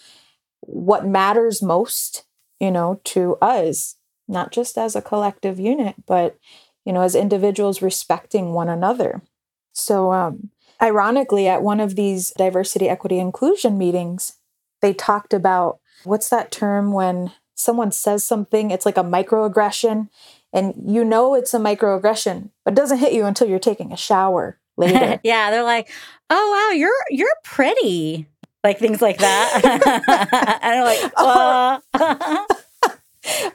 what 0.60 1.06
matters 1.06 1.62
most, 1.62 2.24
you 2.60 2.70
know, 2.70 3.00
to 3.04 3.36
us, 3.42 3.96
not 4.28 4.52
just 4.52 4.78
as 4.78 4.94
a 4.94 5.02
collective 5.02 5.58
unit, 5.58 5.96
but, 6.06 6.38
you 6.84 6.92
know, 6.92 7.00
as 7.00 7.14
individuals 7.14 7.82
respecting 7.82 8.52
one 8.52 8.68
another. 8.68 9.22
So, 9.72 10.12
um, 10.12 10.50
ironically, 10.80 11.48
at 11.48 11.62
one 11.62 11.80
of 11.80 11.96
these 11.96 12.32
diversity, 12.36 12.88
equity, 12.88 13.18
inclusion 13.18 13.78
meetings, 13.78 14.34
they 14.80 14.92
talked 14.92 15.32
about 15.32 15.80
what's 16.04 16.28
that 16.30 16.50
term 16.50 16.92
when 16.92 17.32
someone 17.54 17.92
says 17.92 18.24
something, 18.24 18.70
it's 18.70 18.86
like 18.86 18.96
a 18.96 19.04
microaggression, 19.04 20.08
and 20.52 20.74
you 20.86 21.04
know 21.04 21.34
it's 21.34 21.54
a 21.54 21.58
microaggression, 21.58 22.50
but 22.64 22.74
doesn't 22.74 22.98
hit 22.98 23.12
you 23.12 23.24
until 23.24 23.48
you're 23.48 23.58
taking 23.58 23.92
a 23.92 23.96
shower 23.96 24.58
later. 24.76 25.20
yeah, 25.24 25.50
they're 25.50 25.62
like, 25.62 25.90
"Oh 26.30 26.70
wow, 26.70 26.76
you're 26.76 26.92
you're 27.10 27.36
pretty." 27.44 28.26
Like 28.64 28.78
things 28.78 29.02
like 29.02 29.18
that. 29.18 29.60
and 30.62 30.72
they're 30.72 30.84
like, 30.84 31.12
oh. 31.16 32.46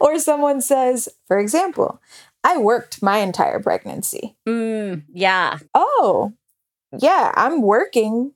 or 0.01 0.19
someone 0.19 0.59
says, 0.59 1.07
for 1.27 1.39
example, 1.39 2.01
I 2.43 2.57
worked 2.57 3.01
my 3.01 3.19
entire 3.19 3.61
pregnancy. 3.61 4.35
Mm, 4.45 5.03
yeah. 5.13 5.59
Oh, 5.73 6.33
yeah, 6.99 7.31
I'm 7.35 7.61
working 7.61 8.33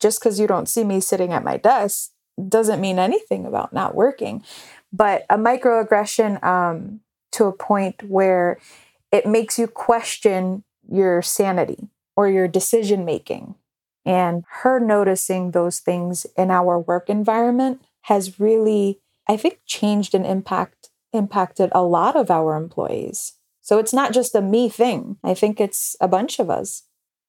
just 0.00 0.20
because 0.20 0.40
you 0.40 0.46
don't 0.46 0.68
see 0.68 0.84
me 0.84 1.00
sitting 1.00 1.32
at 1.32 1.44
my 1.44 1.56
desk 1.56 2.10
doesn't 2.48 2.80
mean 2.80 2.98
anything 2.98 3.46
about 3.46 3.72
not 3.72 3.94
working. 3.94 4.44
But 4.92 5.26
a 5.28 5.36
microaggression 5.36 6.42
um, 6.42 7.00
to 7.32 7.44
a 7.44 7.52
point 7.52 8.02
where 8.02 8.58
it 9.12 9.26
makes 9.26 9.58
you 9.58 9.66
question 9.66 10.64
your 10.90 11.22
sanity 11.22 11.88
or 12.16 12.28
your 12.28 12.48
decision 12.48 13.04
making. 13.04 13.54
And 14.04 14.44
her 14.62 14.80
noticing 14.80 15.50
those 15.50 15.80
things 15.80 16.26
in 16.36 16.50
our 16.50 16.78
work 16.78 17.10
environment 17.10 17.82
has 18.02 18.40
really, 18.40 19.00
I 19.28 19.36
think, 19.36 19.60
changed 19.66 20.14
and 20.14 20.26
impact 20.26 20.90
impacted 21.12 21.70
a 21.72 21.82
lot 21.82 22.16
of 22.16 22.30
our 22.30 22.54
employees. 22.54 23.34
So 23.62 23.78
it's 23.78 23.94
not 23.94 24.12
just 24.12 24.34
a 24.34 24.42
me 24.42 24.68
thing. 24.68 25.16
I 25.24 25.34
think 25.34 25.58
it's 25.60 25.96
a 26.00 26.08
bunch 26.08 26.38
of 26.38 26.50
us. 26.50 26.84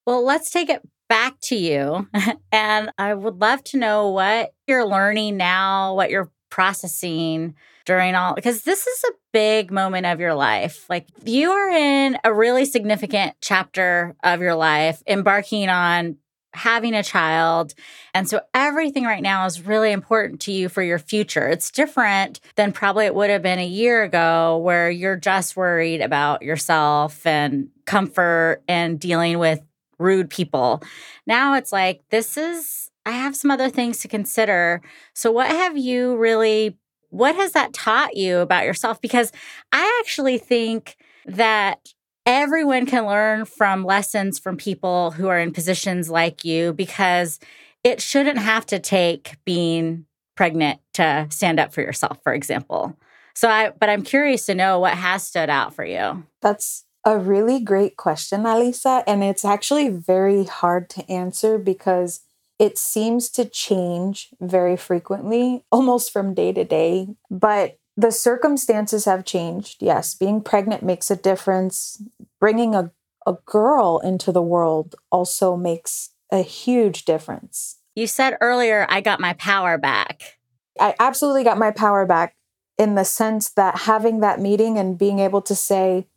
Well, 0.06 0.24
let's 0.24 0.50
take 0.50 0.70
it 0.70 0.82
back 1.10 1.39
to 1.42 1.56
you. 1.56 2.08
and 2.51 2.92
I 2.98 3.13
would 3.13 3.42
love 3.42 3.63
to 3.66 3.78
know 3.78 4.10
what 4.10 4.54
you're 4.68 4.86
learning 4.86 5.36
now, 5.36 5.96
what 5.96 6.10
you're 6.10 6.32
processing 6.50 7.56
during 7.86 8.16
all, 8.16 8.36
because 8.36 8.63
this 8.63 8.86
is 8.86 9.04
a 9.06 9.13
big 9.34 9.72
moment 9.72 10.06
of 10.06 10.20
your 10.20 10.36
life. 10.36 10.86
Like 10.89 11.08
you 11.25 11.51
are 11.51 11.70
in 11.70 12.18
a 12.24 12.34
really 12.34 12.66
significant 12.66 13.36
chapter 13.42 14.16
of 14.24 14.42
your 14.42 14.56
life, 14.56 15.04
embarking 15.08 15.70
on 15.70 16.18
having 16.54 16.94
a 16.94 17.04
child. 17.04 17.74
And 18.13 18.28
so 18.28 18.42
everything 18.54 19.04
right 19.04 19.22
now 19.22 19.46
is 19.46 19.66
really 19.66 19.92
important 19.92 20.42
to 20.42 20.51
you 20.51 20.68
for 20.68 20.82
your 20.82 20.98
future. 20.98 21.48
It's 21.48 21.72
different 21.72 22.39
than 22.56 22.72
probably 22.72 23.06
it 23.06 23.13
would 23.13 23.30
have 23.30 23.44
been 23.44 23.60
a 23.60 23.68
year 23.68 24.04
ago 24.04 24.58
where 24.58 24.89
you're 24.89 25.16
just 25.16 25.56
worried 25.56 26.01
about 26.01 26.42
yourself 26.42 27.25
and 27.25 27.70
comfort 27.86 28.63
and 28.68 29.00
dealing 29.00 29.38
with 29.38 29.62
rude 30.00 30.29
people. 30.29 30.82
Now 31.27 31.53
it's 31.53 31.72
like, 31.72 32.01
this 32.10 32.38
is, 32.38 32.89
I 33.06 33.12
have 33.12 33.36
some 33.36 33.51
other 33.51 33.70
things 33.70 34.00
to 34.00 34.08
consider. 34.08 34.82
So, 35.13 35.32
what 35.32 35.48
have 35.48 35.77
you 35.77 36.15
really, 36.18 36.77
what 37.10 37.36
has 37.36 37.51
that 37.53 37.74
taught 37.74 38.15
you 38.15 38.39
about 38.39 38.65
yourself? 38.65 39.01
Because 39.01 39.32
I 39.72 40.00
actually 40.01 40.38
think 40.38 40.98
that 41.25 41.94
everyone 42.25 42.86
can 42.86 43.06
learn 43.06 43.46
from 43.46 43.84
lessons 43.84 44.39
from 44.39 44.58
people 44.58 45.12
who 45.12 45.27
are 45.27 45.39
in 45.39 45.51
positions 45.51 46.10
like 46.10 46.46
you 46.46 46.74
because 46.74 47.39
it 47.84 48.01
shouldn't 48.01 48.38
have 48.38 48.65
to 48.68 48.79
take 48.79 49.38
being 49.46 50.06
pregnant 50.36 50.79
to 50.94 51.27
stand 51.29 51.60
up 51.60 51.74
for 51.74 51.82
yourself, 51.82 52.18
for 52.24 52.34
example. 52.34 52.96
So 53.34 53.50
I, 53.50 53.72
but 53.72 53.89
I'm 53.89 54.03
curious 54.03 54.46
to 54.48 54.56
know 54.56 54.79
what 54.79 54.94
has 54.94 55.25
stood 55.25 55.50
out 55.50 55.74
for 55.74 55.86
you. 55.86 56.24
That's 56.41 56.86
a 57.06 57.18
really 57.18 57.60
great 57.60 57.98
question, 57.98 58.44
Alisa. 58.44 59.03
And 59.08 59.24
it's 59.24 59.46
actually 59.46 59.89
very 59.89 60.46
hard 60.46 60.89
to 60.91 61.10
answer 61.10 61.58
because 61.58 62.22
it 62.60 62.77
seems 62.77 63.29
to 63.29 63.46
change 63.46 64.29
very 64.41 64.75
frequently, 64.75 65.65
almost 65.72 66.12
from 66.12 66.34
day 66.34 66.51
to 66.53 66.63
day. 66.63 67.08
But 67.29 67.77
the 67.96 68.12
circumstances 68.12 69.06
have 69.06 69.25
changed. 69.25 69.82
Yes, 69.82 70.13
being 70.15 70.41
pregnant 70.41 70.84
makes 70.84 71.10
a 71.12 71.15
difference. 71.15 72.01
Bringing 72.39 72.75
a, 72.75 72.91
a 73.25 73.38
girl 73.46 74.00
into 74.03 74.32
the 74.32 74.41
world 74.41 74.96
also 75.12 75.56
makes 75.56 76.12
a 76.32 76.41
huge 76.41 77.06
difference. 77.06 77.77
You 77.96 78.08
said 78.08 78.38
earlier, 78.39 78.86
I 78.88 79.01
got 79.01 79.20
my 79.20 79.34
power 79.34 79.77
back. 79.77 80.38
I 80.79 80.96
absolutely 81.00 81.44
got 81.44 81.58
my 81.58 81.72
power 81.72 82.06
back 82.06 82.36
in 82.77 82.96
the 82.96 83.03
sense 83.03 83.50
that 83.51 83.79
having 83.79 84.22
that 84.22 84.39
meeting 84.39 84.77
and 84.77 84.98
being 84.98 85.20
able 85.20 85.41
to 85.41 85.56
say, 85.56 86.08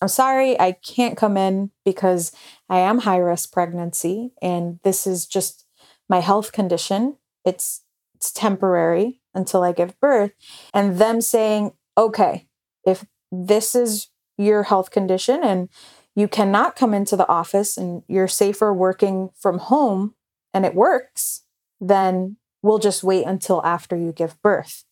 I'm 0.00 0.08
sorry, 0.08 0.58
I 0.60 0.72
can't 0.72 1.16
come 1.16 1.36
in 1.36 1.70
because 1.84 2.32
I 2.68 2.78
am 2.78 3.00
high 3.00 3.16
risk 3.18 3.52
pregnancy 3.52 4.32
and 4.40 4.78
this 4.84 5.06
is 5.06 5.26
just 5.26 5.64
my 6.08 6.20
health 6.20 6.52
condition. 6.52 7.16
It's 7.44 7.82
it's 8.14 8.32
temporary 8.32 9.20
until 9.34 9.62
I 9.62 9.72
give 9.72 9.98
birth. 10.00 10.32
And 10.74 10.98
them 10.98 11.20
saying, 11.20 11.72
okay, 11.96 12.48
if 12.84 13.04
this 13.30 13.74
is 13.76 14.08
your 14.36 14.64
health 14.64 14.90
condition 14.90 15.44
and 15.44 15.68
you 16.16 16.26
cannot 16.26 16.74
come 16.74 16.94
into 16.94 17.14
the 17.16 17.28
office 17.28 17.76
and 17.76 18.02
you're 18.08 18.26
safer 18.28 18.74
working 18.74 19.30
from 19.36 19.58
home 19.58 20.14
and 20.52 20.64
it 20.66 20.74
works, 20.74 21.44
then 21.80 22.36
we'll 22.60 22.78
just 22.80 23.04
wait 23.04 23.24
until 23.24 23.64
after 23.64 23.96
you 23.96 24.12
give 24.12 24.40
birth. 24.42 24.84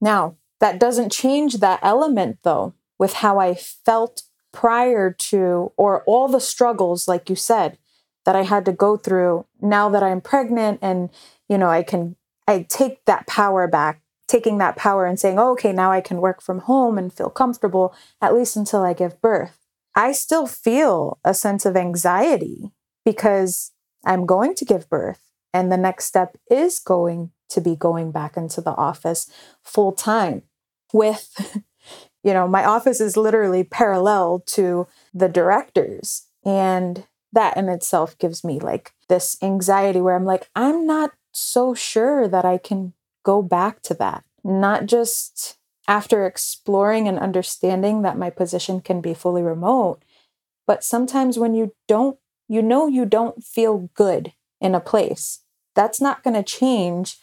Now, 0.00 0.36
That 0.60 0.80
doesn't 0.80 1.12
change 1.12 1.58
that 1.58 1.80
element 1.82 2.38
though, 2.42 2.74
with 2.98 3.14
how 3.14 3.38
I 3.38 3.54
felt 3.54 4.22
prior 4.58 5.12
to, 5.12 5.70
or 5.76 6.02
all 6.02 6.26
the 6.26 6.40
struggles, 6.40 7.06
like 7.06 7.30
you 7.30 7.36
said, 7.36 7.78
that 8.24 8.34
I 8.34 8.42
had 8.42 8.64
to 8.64 8.72
go 8.72 8.96
through 8.96 9.46
now 9.60 9.88
that 9.88 10.02
I'm 10.02 10.20
pregnant 10.20 10.80
and, 10.82 11.10
you 11.48 11.56
know, 11.56 11.68
I 11.68 11.84
can, 11.84 12.16
I 12.48 12.66
take 12.68 13.04
that 13.04 13.28
power 13.28 13.68
back, 13.68 14.02
taking 14.26 14.58
that 14.58 14.74
power 14.74 15.06
and 15.06 15.16
saying, 15.16 15.38
oh, 15.38 15.52
okay, 15.52 15.70
now 15.70 15.92
I 15.92 16.00
can 16.00 16.20
work 16.20 16.42
from 16.42 16.58
home 16.58 16.98
and 16.98 17.12
feel 17.12 17.30
comfortable, 17.30 17.94
at 18.20 18.34
least 18.34 18.56
until 18.56 18.82
I 18.82 18.94
give 18.94 19.22
birth. 19.22 19.64
I 19.94 20.10
still 20.10 20.48
feel 20.48 21.20
a 21.24 21.34
sense 21.34 21.64
of 21.64 21.76
anxiety 21.76 22.72
because 23.04 23.70
I'm 24.04 24.26
going 24.26 24.56
to 24.56 24.64
give 24.64 24.90
birth. 24.90 25.20
And 25.54 25.70
the 25.70 25.76
next 25.76 26.06
step 26.06 26.36
is 26.50 26.80
going 26.80 27.30
to 27.50 27.60
be 27.60 27.76
going 27.76 28.10
back 28.10 28.36
into 28.36 28.60
the 28.60 28.74
office 28.74 29.30
full 29.62 29.92
time 29.92 30.42
with, 30.92 31.62
you 32.28 32.34
know, 32.34 32.46
my 32.46 32.62
office 32.62 33.00
is 33.00 33.16
literally 33.16 33.64
parallel 33.64 34.42
to 34.48 34.86
the 35.14 35.30
directors. 35.30 36.26
And 36.44 37.06
that 37.32 37.56
in 37.56 37.70
itself 37.70 38.18
gives 38.18 38.44
me 38.44 38.60
like 38.60 38.92
this 39.08 39.38
anxiety 39.42 40.02
where 40.02 40.14
I'm 40.14 40.26
like, 40.26 40.50
I'm 40.54 40.86
not 40.86 41.12
so 41.32 41.72
sure 41.72 42.28
that 42.28 42.44
I 42.44 42.58
can 42.58 42.92
go 43.24 43.40
back 43.40 43.80
to 43.84 43.94
that. 43.94 44.24
Not 44.44 44.84
just 44.84 45.56
after 45.88 46.26
exploring 46.26 47.08
and 47.08 47.18
understanding 47.18 48.02
that 48.02 48.18
my 48.18 48.28
position 48.28 48.82
can 48.82 49.00
be 49.00 49.14
fully 49.14 49.40
remote, 49.40 50.02
but 50.66 50.84
sometimes 50.84 51.38
when 51.38 51.54
you 51.54 51.74
don't, 51.86 52.18
you 52.46 52.60
know, 52.60 52.86
you 52.86 53.06
don't 53.06 53.42
feel 53.42 53.88
good 53.94 54.34
in 54.60 54.74
a 54.74 54.80
place, 54.80 55.40
that's 55.74 55.98
not 55.98 56.22
going 56.22 56.34
to 56.34 56.42
change. 56.42 57.16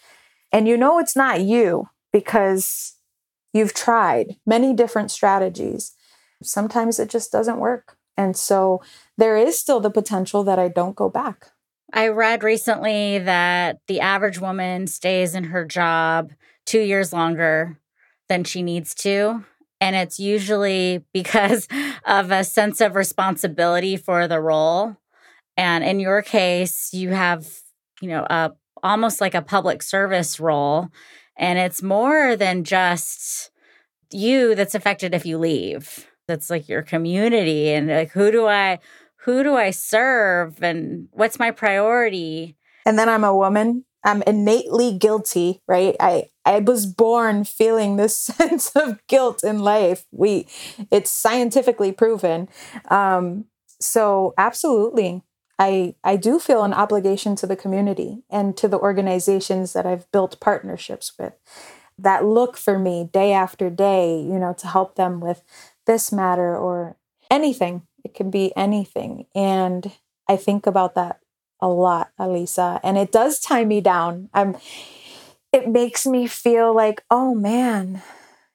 And 0.52 0.68
you 0.68 0.78
know, 0.78 0.98
it's 0.98 1.16
not 1.16 1.42
you 1.42 1.90
because 2.12 2.95
you've 3.56 3.74
tried 3.74 4.36
many 4.46 4.74
different 4.74 5.10
strategies. 5.10 5.94
Sometimes 6.44 7.00
it 7.00 7.10
just 7.10 7.32
doesn't 7.32 7.58
work. 7.58 7.98
And 8.18 8.36
so 8.36 8.82
there 9.18 9.38
is 9.38 9.58
still 9.58 9.80
the 9.80 9.90
potential 9.90 10.44
that 10.44 10.60
I 10.60 10.68
don't 10.68 10.96
go 10.96 11.10
back. 11.10 11.52
I 11.94 12.10
read 12.10 12.44
recently 12.44 13.20
that 13.20 13.80
the 13.88 14.02
average 14.02 14.40
woman 14.40 14.88
stays 14.88 15.34
in 15.34 15.46
her 15.46 15.64
job 15.64 16.34
two 16.66 16.82
years 16.82 17.14
longer 17.14 17.80
than 18.28 18.44
she 18.44 18.62
needs 18.62 18.94
to. 18.96 19.46
And 19.80 19.96
it's 19.96 20.20
usually 20.20 21.06
because 21.14 21.70
of 22.06 22.32
a 22.32 22.44
sense 22.44 22.82
of 22.82 22.96
responsibility 22.96 23.96
for 23.96 24.28
the 24.28 24.42
role. 24.42 24.98
And 25.56 25.82
in 25.82 26.02
your 26.02 26.22
case, 26.22 26.94
you 26.94 27.12
have, 27.12 27.48
you 28.02 28.10
know, 28.10 28.28
a 28.30 28.52
almost 28.84 29.22
like 29.22 29.34
a 29.34 29.42
public 29.42 29.82
service 29.82 30.40
role. 30.40 30.90
And 31.38 31.60
it's 31.60 31.82
more 31.84 32.36
than 32.36 32.64
just 32.64 33.52
you 34.12 34.56
that's 34.56 34.76
affected 34.76 35.14
if 35.14 35.26
you 35.26 35.38
leave. 35.38 36.08
That's 36.28 36.50
like 36.50 36.68
your 36.70 36.82
community 36.82 37.70
and 37.70 37.88
like 37.88 38.12
who 38.12 38.32
do 38.32 38.48
I 38.48 38.80
who 39.26 39.44
do 39.44 39.56
I 39.56 39.72
serve 39.72 40.62
and 40.64 41.08
what's 41.12 41.40
my 41.40 41.52
priority? 41.52 42.56
And 42.86 42.98
then 42.98 43.10
I'm 43.10 43.24
a 43.24 43.36
woman. 43.36 43.86
I'm 44.04 44.22
innately 44.24 44.98
guilty, 44.98 45.62
right? 45.68 45.96
I 46.00 46.26
I 46.46 46.60
was 46.60 46.86
born 46.86 47.44
feeling 47.44 47.96
this 47.98 48.18
sense 48.38 48.72
of 48.76 49.00
guilt 49.08 49.44
in 49.44 49.60
life. 49.60 50.06
We 50.12 50.48
it's 50.92 51.12
scientifically 51.12 51.92
proven. 51.92 52.50
Um 52.90 53.46
so 53.82 54.34
absolutely 54.38 55.22
I, 55.58 55.96
I 56.04 56.18
do 56.18 56.40
feel 56.40 56.64
an 56.64 56.74
obligation 56.74 57.36
to 57.38 57.48
the 57.48 57.56
community 57.56 58.24
and 58.30 58.58
to 58.58 58.68
the 58.68 58.80
organizations 58.80 59.74
that 59.74 59.86
I've 59.86 60.12
built 60.12 60.40
partnerships 60.40 61.14
with 61.18 61.34
that 61.98 62.26
look 62.26 62.58
for 62.58 62.78
me 62.78 63.10
day 63.12 63.32
after 63.32 63.70
day, 63.70 64.20
you 64.20 64.38
know, 64.38 64.54
to 64.58 64.68
help 64.68 64.96
them 64.96 65.22
with 65.22 65.44
this 65.86 66.12
matter 66.12 66.58
or 66.58 66.98
anything. 67.32 67.84
It 68.04 68.14
can 68.14 68.30
be 68.30 68.56
anything. 68.56 69.28
And 69.34 69.92
I 70.28 70.36
think 70.36 70.68
about 70.68 70.96
that 70.96 71.20
a 71.62 71.70
lot, 71.70 72.12
Alisa, 72.20 72.80
and 72.84 72.98
it 72.98 73.12
does 73.12 73.40
tie 73.40 73.64
me 73.64 73.80
down. 73.80 74.30
I'm 74.34 74.58
it 75.54 75.70
makes 75.70 76.06
me 76.06 76.28
feel 76.28 76.76
like, 76.76 77.02
oh 77.10 77.34
man, 77.34 78.02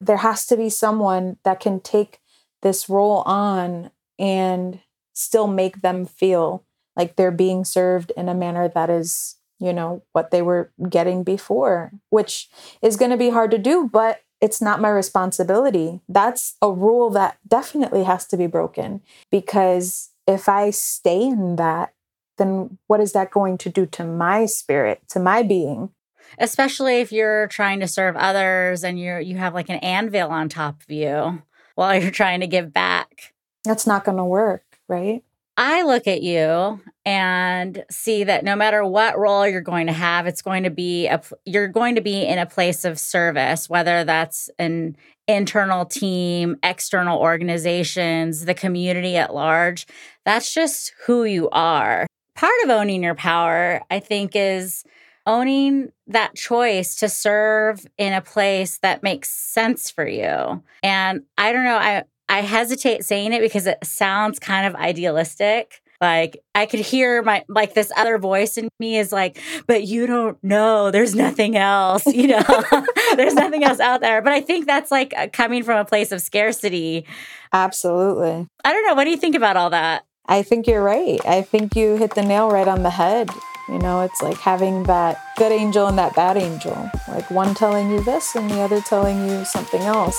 there 0.03 0.19
has 0.19 0.45
to 0.47 0.57
be 0.57 0.69
someone 0.69 1.39
that 1.45 1.59
can 1.59 1.81
take 1.81 2.21
this 2.61 2.91
role 2.91 3.23
on 3.23 3.91
and 4.19 4.81
still 5.15 5.47
make 5.47 5.81
them 5.81 6.05
feel 6.05 6.65
like 7.01 7.17
they're 7.17 7.31
being 7.31 7.65
served 7.65 8.13
in 8.17 8.29
a 8.29 8.35
manner 8.35 8.69
that 8.69 8.91
is 8.91 9.37
you 9.59 9.73
know 9.73 10.03
what 10.13 10.31
they 10.31 10.43
were 10.43 10.71
getting 10.89 11.25
before 11.25 11.93
which 12.11 12.49
is 12.83 12.97
going 12.97 13.11
to 13.11 13.17
be 13.17 13.31
hard 13.31 13.51
to 13.51 13.59
do 13.59 13.89
but 13.91 14.21
it's 14.41 14.63
not 14.63 14.81
my 14.81 14.89
responsibility. 14.89 16.01
That's 16.09 16.57
a 16.63 16.73
rule 16.73 17.11
that 17.11 17.37
definitely 17.47 18.05
has 18.05 18.27
to 18.29 18.37
be 18.37 18.47
broken 18.47 19.03
because 19.31 20.11
if 20.27 20.49
i 20.49 20.71
stay 20.71 21.23
in 21.23 21.57
that 21.57 21.93
then 22.39 22.79
what 22.87 23.01
is 23.01 23.13
that 23.13 23.31
going 23.31 23.59
to 23.59 23.69
do 23.69 23.85
to 23.85 24.05
my 24.05 24.47
spirit 24.47 25.03
to 25.11 25.21
my 25.21 25.43
being? 25.43 25.91
Especially 26.39 27.01
if 27.01 27.13
you're 27.13 27.49
trying 27.49 27.81
to 27.81 27.89
serve 27.89 28.17
others 28.17 28.83
and 28.83 28.99
you're 28.99 29.21
you 29.21 29.37
have 29.37 29.55
like 29.55 29.69
an 29.69 29.81
anvil 29.81 30.31
on 30.31 30.49
top 30.49 30.83
of 30.83 30.91
you 30.91 31.43
while 31.75 31.95
you're 32.01 32.11
trying 32.11 32.41
to 32.41 32.47
give 32.47 32.73
back. 32.73 33.35
That's 33.65 33.87
not 33.87 34.05
going 34.05 34.17
to 34.17 34.25
work 34.25 34.65
right 34.89 35.23
I 35.61 35.83
look 35.83 36.07
at 36.07 36.23
you 36.23 36.81
and 37.05 37.85
see 37.91 38.25
that 38.25 38.45
no 38.45 38.57
matter 38.57 38.83
what 38.83 39.19
role 39.19 39.47
you're 39.47 39.61
going 39.61 39.89
to 39.89 39.93
have, 39.93 40.27
it's 40.27 40.41
going 40.41 40.63
to 40.63 40.71
be 40.71 41.07
a 41.07 41.21
you're 41.45 41.69
going 41.69 41.97
to 41.97 42.01
be 42.01 42.23
in 42.23 42.39
a 42.39 42.47
place 42.47 42.87
of 42.87 42.99
service, 42.99 43.69
whether 43.69 44.03
that's 44.03 44.49
an 44.59 44.97
internal 45.29 45.85
team, 45.85 46.57
external 46.63 47.19
organizations, 47.19 48.47
the 48.47 48.55
community 48.55 49.19
at 49.19 49.35
large. 49.35 49.87
That's 50.25 50.55
just 50.55 50.95
who 51.05 51.25
you 51.25 51.51
are. 51.51 52.07
Part 52.35 52.65
of 52.65 52.71
owning 52.71 53.03
your 53.03 53.15
power, 53.15 53.83
I 53.91 54.01
think, 54.01 54.33
is 54.35 54.83
owning 55.27 55.93
that 56.07 56.37
choice 56.37 56.97
to 56.97 57.09
serve 57.11 57.87
in 57.99 58.15
a 58.15 58.23
place 58.23 58.79
that 58.79 59.03
makes 59.03 59.29
sense 59.29 59.91
for 59.91 60.09
you. 60.09 60.63
And 60.83 61.25
I 61.37 61.53
don't 61.53 61.65
know, 61.65 61.77
I 61.77 62.05
I 62.31 62.43
hesitate 62.43 63.05
saying 63.05 63.33
it 63.33 63.41
because 63.41 63.67
it 63.67 63.79
sounds 63.83 64.39
kind 64.39 64.65
of 64.65 64.77
idealistic. 64.77 65.83
Like 66.01 66.43
I 66.55 66.65
could 66.65 66.79
hear 66.79 67.23
my 67.23 67.45
like 67.49 67.75
this 67.75 67.91
other 67.97 68.19
voice 68.19 68.57
in 68.57 68.69
me 68.79 68.97
is 68.97 69.11
like, 69.11 69.39
but 69.67 69.83
you 69.83 70.07
don't 70.07 70.43
know. 70.43 70.93
There's 70.93 71.15
nothing 71.15 71.57
else, 71.57 72.07
you 72.07 72.29
know. 72.29 72.65
there's 73.17 73.35
nothing 73.35 73.65
else 73.65 73.81
out 73.81 74.01
there. 74.01 74.23
But 74.23 74.33
I 74.33 74.41
think 74.41 74.67
that's 74.67 74.93
like 74.93 75.13
uh, 75.17 75.27
coming 75.33 75.65
from 75.65 75.79
a 75.79 75.85
place 75.85 76.13
of 76.13 76.23
scarcity. 76.23 77.05
Absolutely. 77.53 78.47
I 78.65 78.73
don't 78.73 78.87
know. 78.87 78.95
What 78.95 79.05
do 79.05 79.11
you 79.11 79.17
think 79.17 79.35
about 79.35 79.57
all 79.57 79.71
that? 79.71 80.05
I 80.27 80.43
think 80.43 80.69
you're 80.69 80.85
right. 80.85 81.21
I 81.27 81.43
think 81.43 81.75
you 81.75 81.97
hit 81.97 82.15
the 82.15 82.23
nail 82.23 82.49
right 82.49 82.69
on 82.69 82.85
the 82.85 82.91
head. 82.91 83.29
You 83.69 83.81
know, 83.81 84.03
it's 84.03 84.23
like 84.23 84.39
having 84.39 84.85
that 84.85 85.21
good 85.37 85.51
angel 85.51 85.89
and 85.89 85.99
that 85.99 86.15
bad 86.15 86.37
angel, 86.37 86.91
like 87.09 87.29
one 87.31 87.55
telling 87.55 87.91
you 87.91 88.03
this 88.05 88.37
and 88.37 88.49
the 88.49 88.61
other 88.61 88.81
telling 88.81 89.29
you 89.29 89.45
something 89.45 89.83
else 89.83 90.17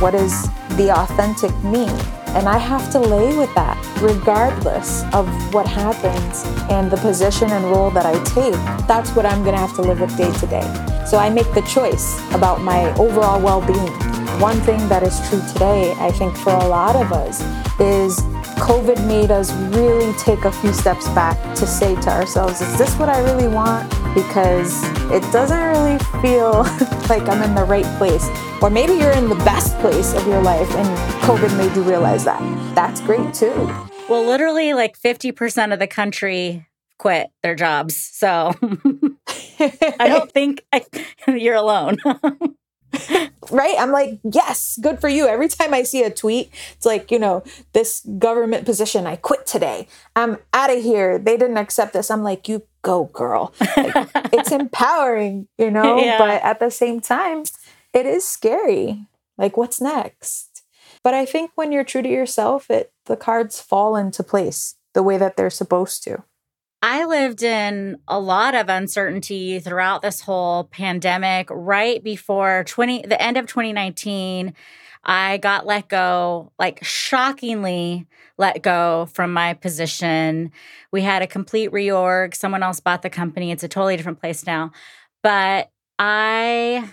what 0.00 0.14
is 0.14 0.48
the 0.76 0.90
authentic 0.90 1.52
me? 1.62 1.86
And 2.34 2.48
I 2.48 2.58
have 2.58 2.90
to 2.92 2.98
lay 2.98 3.36
with 3.36 3.54
that 3.54 3.78
regardless 4.00 5.04
of 5.14 5.28
what 5.54 5.66
happens 5.68 6.42
and 6.70 6.90
the 6.90 6.96
position 6.96 7.50
and 7.50 7.64
role 7.66 7.90
that 7.90 8.04
I 8.04 8.14
take. 8.24 8.54
That's 8.88 9.14
what 9.14 9.24
I'm 9.24 9.44
to 9.44 9.56
have 9.56 9.74
to 9.76 9.82
live 9.82 10.00
with 10.00 10.16
day 10.16 10.32
to 10.32 10.46
day. 10.46 11.04
So 11.06 11.18
I 11.18 11.30
make 11.30 11.52
the 11.54 11.62
choice 11.62 12.18
about 12.34 12.60
my 12.60 12.92
overall 12.96 13.40
well 13.40 13.60
being. 13.60 13.92
One 14.40 14.60
thing 14.62 14.88
that 14.88 15.04
is 15.04 15.16
true 15.28 15.40
today, 15.52 15.94
I 15.98 16.10
think, 16.10 16.36
for 16.36 16.52
a 16.52 16.66
lot 16.66 16.96
of 16.96 17.12
us 17.12 17.40
is 17.78 18.20
COVID 18.56 19.06
made 19.06 19.30
us 19.30 19.52
really 19.76 20.12
take 20.18 20.44
a 20.44 20.52
few 20.52 20.72
steps 20.72 21.08
back 21.10 21.38
to 21.56 21.66
say 21.66 21.94
to 22.00 22.10
ourselves, 22.10 22.60
is 22.60 22.78
this 22.78 22.94
what 22.96 23.08
I 23.08 23.20
really 23.20 23.48
want? 23.48 23.88
Because 24.14 24.82
it 25.10 25.22
doesn't 25.32 25.60
really 25.60 25.98
feel 26.22 26.62
like 27.08 27.28
I'm 27.28 27.42
in 27.42 27.54
the 27.54 27.64
right 27.64 27.86
place. 27.98 28.28
Or 28.62 28.70
maybe 28.70 28.94
you're 28.94 29.12
in 29.12 29.28
the 29.28 29.42
best 29.44 29.76
place 29.78 30.14
of 30.14 30.26
your 30.26 30.42
life 30.42 30.70
and 30.74 30.88
COVID 31.22 31.56
made 31.58 31.74
you 31.76 31.82
realize 31.82 32.24
that. 32.24 32.40
That's 32.74 33.00
great 33.00 33.34
too. 33.34 33.70
Well, 34.08 34.24
literally, 34.24 34.74
like 34.74 34.98
50% 34.98 35.72
of 35.72 35.78
the 35.78 35.86
country 35.86 36.66
quit 36.98 37.30
their 37.42 37.54
jobs. 37.54 37.96
So 37.96 38.54
I 39.60 40.08
don't 40.08 40.30
think 40.32 40.64
I, 40.72 40.84
you're 41.28 41.54
alone. 41.54 41.96
Right? 43.50 43.74
I'm 43.78 43.92
like, 43.92 44.20
yes, 44.24 44.78
good 44.80 45.00
for 45.00 45.08
you. 45.08 45.26
Every 45.26 45.48
time 45.48 45.74
I 45.74 45.82
see 45.82 46.02
a 46.02 46.10
tweet, 46.10 46.50
it's 46.72 46.86
like, 46.86 47.10
you 47.10 47.18
know, 47.18 47.42
this 47.72 48.06
government 48.18 48.64
position, 48.64 49.06
I 49.06 49.16
quit 49.16 49.46
today. 49.46 49.88
I'm 50.16 50.38
out 50.52 50.70
of 50.70 50.82
here. 50.82 51.18
They 51.18 51.36
didn't 51.36 51.58
accept 51.58 51.92
this. 51.92 52.10
I'm 52.10 52.22
like, 52.22 52.48
you 52.48 52.62
go, 52.82 53.04
girl. 53.04 53.54
Like, 53.76 54.08
it's 54.32 54.52
empowering, 54.52 55.48
you 55.58 55.70
know, 55.70 55.98
yeah. 55.98 56.18
but 56.18 56.42
at 56.42 56.60
the 56.60 56.70
same 56.70 57.00
time, 57.00 57.44
it 57.92 58.06
is 58.06 58.26
scary. 58.26 59.06
Like, 59.38 59.56
what's 59.56 59.80
next? 59.80 60.62
But 61.02 61.14
I 61.14 61.26
think 61.26 61.50
when 61.54 61.70
you're 61.70 61.84
true 61.84 62.02
to 62.02 62.08
yourself, 62.08 62.70
it 62.70 62.92
the 63.06 63.16
cards 63.16 63.60
fall 63.60 63.94
into 63.96 64.22
place 64.22 64.76
the 64.94 65.02
way 65.02 65.18
that 65.18 65.36
they're 65.36 65.50
supposed 65.50 66.02
to. 66.04 66.24
I 66.86 67.06
lived 67.06 67.42
in 67.42 67.96
a 68.06 68.20
lot 68.20 68.54
of 68.54 68.68
uncertainty 68.68 69.58
throughout 69.58 70.02
this 70.02 70.20
whole 70.20 70.64
pandemic. 70.64 71.48
Right 71.50 72.04
before 72.04 72.62
20 72.64 73.06
the 73.06 73.18
end 73.22 73.38
of 73.38 73.46
2019, 73.46 74.52
I 75.02 75.38
got 75.38 75.64
let 75.64 75.88
go, 75.88 76.52
like 76.58 76.84
shockingly 76.84 78.06
let 78.36 78.62
go 78.62 79.08
from 79.14 79.32
my 79.32 79.54
position. 79.54 80.52
We 80.92 81.00
had 81.00 81.22
a 81.22 81.26
complete 81.26 81.70
reorg. 81.70 82.34
Someone 82.34 82.62
else 82.62 82.80
bought 82.80 83.00
the 83.00 83.08
company. 83.08 83.50
It's 83.50 83.64
a 83.64 83.68
totally 83.68 83.96
different 83.96 84.20
place 84.20 84.46
now. 84.46 84.70
But 85.22 85.70
I 85.98 86.90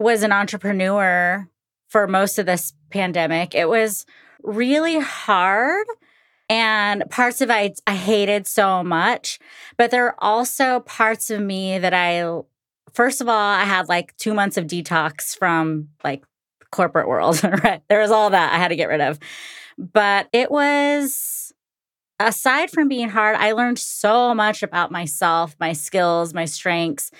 was 0.00 0.24
an 0.24 0.32
entrepreneur 0.32 1.48
for 1.86 2.08
most 2.08 2.40
of 2.40 2.46
this 2.46 2.72
pandemic. 2.90 3.54
It 3.54 3.68
was 3.68 4.04
really 4.42 4.98
hard 4.98 5.86
and 6.48 7.04
parts 7.10 7.40
of 7.40 7.50
I, 7.50 7.74
I 7.86 7.94
hated 7.94 8.46
so 8.46 8.82
much 8.82 9.38
but 9.76 9.90
there 9.90 10.06
are 10.06 10.16
also 10.18 10.80
parts 10.80 11.30
of 11.30 11.40
me 11.40 11.78
that 11.78 11.94
i 11.94 12.24
first 12.92 13.20
of 13.20 13.28
all 13.28 13.36
i 13.36 13.64
had 13.64 13.88
like 13.88 14.16
two 14.16 14.34
months 14.34 14.56
of 14.56 14.66
detox 14.66 15.36
from 15.36 15.88
like 16.04 16.24
corporate 16.70 17.08
world 17.08 17.42
right 17.64 17.82
there 17.88 18.00
was 18.00 18.10
all 18.10 18.30
that 18.30 18.52
i 18.52 18.56
had 18.56 18.68
to 18.68 18.76
get 18.76 18.88
rid 18.88 19.00
of 19.00 19.18
but 19.78 20.28
it 20.32 20.50
was 20.50 21.52
aside 22.20 22.70
from 22.70 22.88
being 22.88 23.08
hard 23.08 23.36
i 23.36 23.52
learned 23.52 23.78
so 23.78 24.34
much 24.34 24.62
about 24.62 24.90
myself 24.90 25.56
my 25.60 25.72
skills 25.72 26.34
my 26.34 26.44
strengths 26.44 27.10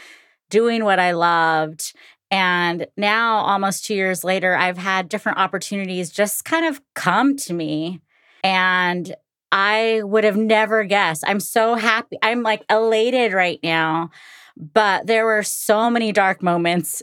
doing 0.50 0.84
what 0.84 0.98
i 0.98 1.12
loved 1.12 1.92
and 2.30 2.86
now, 2.96 3.38
almost 3.38 3.84
two 3.84 3.94
years 3.94 4.22
later, 4.22 4.54
I've 4.54 4.78
had 4.78 5.08
different 5.08 5.38
opportunities 5.38 6.10
just 6.10 6.44
kind 6.44 6.66
of 6.66 6.80
come 6.94 7.36
to 7.38 7.54
me. 7.54 8.00
And 8.48 9.14
I 9.52 10.00
would 10.04 10.24
have 10.24 10.38
never 10.38 10.84
guessed. 10.84 11.22
I'm 11.26 11.38
so 11.38 11.74
happy. 11.74 12.16
I'm 12.22 12.42
like 12.42 12.64
elated 12.70 13.34
right 13.34 13.60
now. 13.62 14.10
But 14.56 15.06
there 15.06 15.26
were 15.26 15.42
so 15.42 15.90
many 15.90 16.12
dark 16.12 16.42
moments 16.42 17.02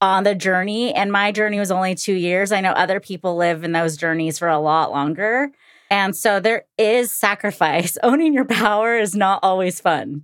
on 0.00 0.24
the 0.24 0.34
journey. 0.34 0.92
And 0.92 1.12
my 1.12 1.30
journey 1.30 1.60
was 1.60 1.70
only 1.70 1.94
two 1.94 2.14
years. 2.14 2.50
I 2.50 2.60
know 2.60 2.72
other 2.72 2.98
people 2.98 3.36
live 3.36 3.62
in 3.62 3.70
those 3.70 3.96
journeys 3.96 4.36
for 4.36 4.48
a 4.48 4.58
lot 4.58 4.90
longer. 4.90 5.52
And 5.92 6.16
so 6.16 6.40
there 6.40 6.64
is 6.76 7.12
sacrifice. 7.12 7.96
Owning 8.02 8.34
your 8.34 8.44
power 8.44 8.98
is 8.98 9.14
not 9.14 9.38
always 9.44 9.80
fun. 9.80 10.22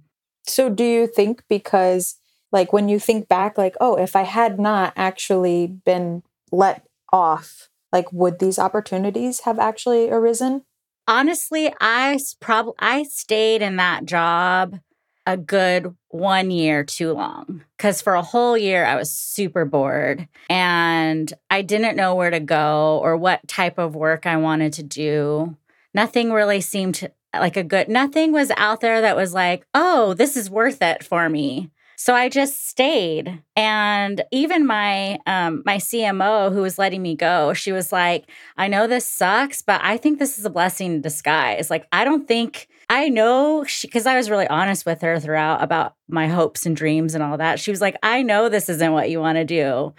So, 0.48 0.68
do 0.68 0.84
you 0.84 1.06
think 1.06 1.44
because 1.48 2.16
like 2.50 2.72
when 2.72 2.88
you 2.88 2.98
think 2.98 3.28
back, 3.28 3.56
like, 3.56 3.76
oh, 3.80 3.96
if 3.96 4.16
I 4.16 4.22
had 4.22 4.58
not 4.58 4.92
actually 4.96 5.68
been 5.68 6.24
let 6.50 6.86
off, 7.12 7.68
like, 7.92 8.12
would 8.12 8.38
these 8.38 8.58
opportunities 8.58 9.40
have 9.40 9.58
actually 9.58 10.10
arisen? 10.10 10.64
Honestly, 11.08 11.72
I 11.80 12.18
probably 12.40 12.74
I 12.78 13.04
stayed 13.04 13.62
in 13.62 13.76
that 13.76 14.04
job 14.04 14.80
a 15.26 15.36
good 15.36 15.94
one 16.08 16.50
year 16.50 16.84
too 16.84 17.12
long 17.12 17.62
because 17.76 18.00
for 18.00 18.14
a 18.14 18.22
whole 18.22 18.56
year 18.56 18.84
I 18.84 18.94
was 18.94 19.10
super 19.10 19.64
bored 19.64 20.28
and 20.48 21.32
I 21.50 21.62
didn't 21.62 21.96
know 21.96 22.14
where 22.14 22.30
to 22.30 22.40
go 22.40 23.00
or 23.02 23.16
what 23.16 23.46
type 23.48 23.78
of 23.78 23.96
work 23.96 24.24
I 24.24 24.36
wanted 24.36 24.72
to 24.74 24.82
do. 24.84 25.56
Nothing 25.92 26.32
really 26.32 26.60
seemed 26.60 27.10
like 27.34 27.56
a 27.56 27.64
good, 27.64 27.88
nothing 27.88 28.32
was 28.32 28.52
out 28.56 28.80
there 28.80 29.00
that 29.00 29.16
was 29.16 29.34
like, 29.34 29.66
oh, 29.74 30.14
this 30.14 30.36
is 30.36 30.48
worth 30.48 30.80
it 30.80 31.02
for 31.02 31.28
me. 31.28 31.70
So 31.96 32.14
I 32.14 32.28
just 32.28 32.68
stayed. 32.68 33.42
And 33.56 34.22
even 34.30 34.66
my 34.66 35.18
um 35.26 35.62
my 35.64 35.78
CMO 35.78 36.52
who 36.52 36.62
was 36.62 36.78
letting 36.78 37.02
me 37.02 37.16
go, 37.16 37.52
she 37.54 37.72
was 37.72 37.92
like, 37.92 38.30
"I 38.56 38.68
know 38.68 38.86
this 38.86 39.06
sucks, 39.06 39.62
but 39.62 39.80
I 39.82 39.96
think 39.96 40.18
this 40.18 40.38
is 40.38 40.44
a 40.44 40.50
blessing 40.50 40.96
in 40.96 41.00
disguise." 41.00 41.70
Like 41.70 41.86
I 41.92 42.04
don't 42.04 42.28
think 42.28 42.68
I 42.90 43.08
know 43.08 43.64
because 43.82 44.06
I 44.06 44.16
was 44.16 44.30
really 44.30 44.46
honest 44.48 44.86
with 44.86 45.00
her 45.02 45.18
throughout 45.18 45.62
about 45.62 45.94
my 46.08 46.28
hopes 46.28 46.66
and 46.66 46.76
dreams 46.76 47.14
and 47.14 47.22
all 47.22 47.38
that. 47.38 47.58
She 47.60 47.70
was 47.70 47.80
like, 47.80 47.96
"I 48.02 48.22
know 48.22 48.48
this 48.48 48.68
isn't 48.68 48.92
what 48.92 49.10
you 49.10 49.20
want 49.20 49.36
to 49.36 49.44
do." 49.44 49.94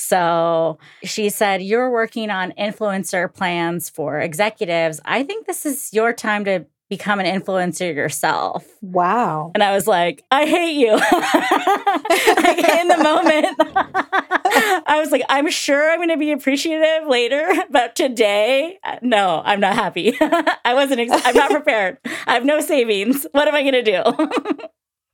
So 0.00 0.78
she 1.04 1.28
said, 1.28 1.62
You're 1.62 1.90
working 1.90 2.30
on 2.30 2.52
influencer 2.58 3.32
plans 3.32 3.90
for 3.90 4.18
executives. 4.18 5.00
I 5.04 5.22
think 5.22 5.46
this 5.46 5.66
is 5.66 5.92
your 5.92 6.12
time 6.14 6.44
to 6.46 6.64
become 6.90 7.20
an 7.20 7.26
influencer 7.26 7.94
yourself. 7.94 8.66
Wow. 8.82 9.52
And 9.54 9.62
I 9.62 9.72
was 9.72 9.86
like, 9.86 10.24
I 10.32 10.44
hate 10.44 10.74
you. 10.74 10.90
like 12.42 12.58
in 12.80 12.88
the 12.88 12.98
moment, 13.02 13.46
I 14.86 14.96
was 14.98 15.12
like, 15.12 15.22
I'm 15.28 15.48
sure 15.48 15.90
I'm 15.90 16.00
going 16.00 16.08
to 16.08 16.16
be 16.16 16.32
appreciative 16.32 17.08
later, 17.08 17.48
but 17.70 17.94
today, 17.94 18.78
no, 19.00 19.40
I'm 19.44 19.60
not 19.60 19.74
happy. 19.74 20.16
I 20.20 20.74
wasn't, 20.74 21.00
ex- 21.00 21.22
I'm 21.24 21.36
not 21.36 21.52
prepared. 21.52 21.98
I 22.26 22.34
have 22.34 22.44
no 22.44 22.60
savings. 22.60 23.24
What 23.30 23.46
am 23.46 23.54
I 23.54 23.62
going 23.62 23.84
to 23.84 24.02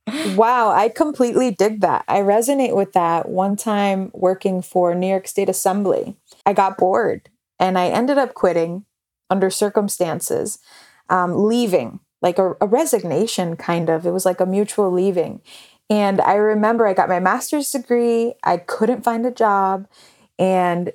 do? 0.09 0.35
wow, 0.35 0.71
I 0.71 0.89
completely 0.89 1.51
dig 1.51 1.81
that. 1.81 2.05
I 2.07 2.19
resonate 2.19 2.75
with 2.75 2.93
that. 2.93 3.29
One 3.29 3.55
time 3.55 4.09
working 4.15 4.63
for 4.63 4.95
New 4.95 5.07
York 5.07 5.27
State 5.27 5.47
Assembly, 5.49 6.15
I 6.43 6.53
got 6.53 6.79
bored 6.79 7.29
and 7.59 7.77
I 7.77 7.89
ended 7.89 8.17
up 8.17 8.33
quitting 8.33 8.85
under 9.29 9.51
circumstances 9.51 10.57
um, 11.09 11.45
leaving, 11.45 11.99
like 12.21 12.37
a, 12.37 12.55
a 12.61 12.67
resignation, 12.67 13.55
kind 13.55 13.89
of. 13.89 14.05
It 14.05 14.11
was 14.11 14.25
like 14.25 14.39
a 14.39 14.45
mutual 14.45 14.91
leaving. 14.91 15.41
And 15.89 16.19
I 16.21 16.33
remember 16.33 16.85
I 16.85 16.93
got 16.93 17.09
my 17.09 17.19
master's 17.19 17.71
degree, 17.71 18.33
I 18.43 18.57
couldn't 18.57 19.03
find 19.03 19.25
a 19.25 19.31
job, 19.31 19.87
and 20.37 20.91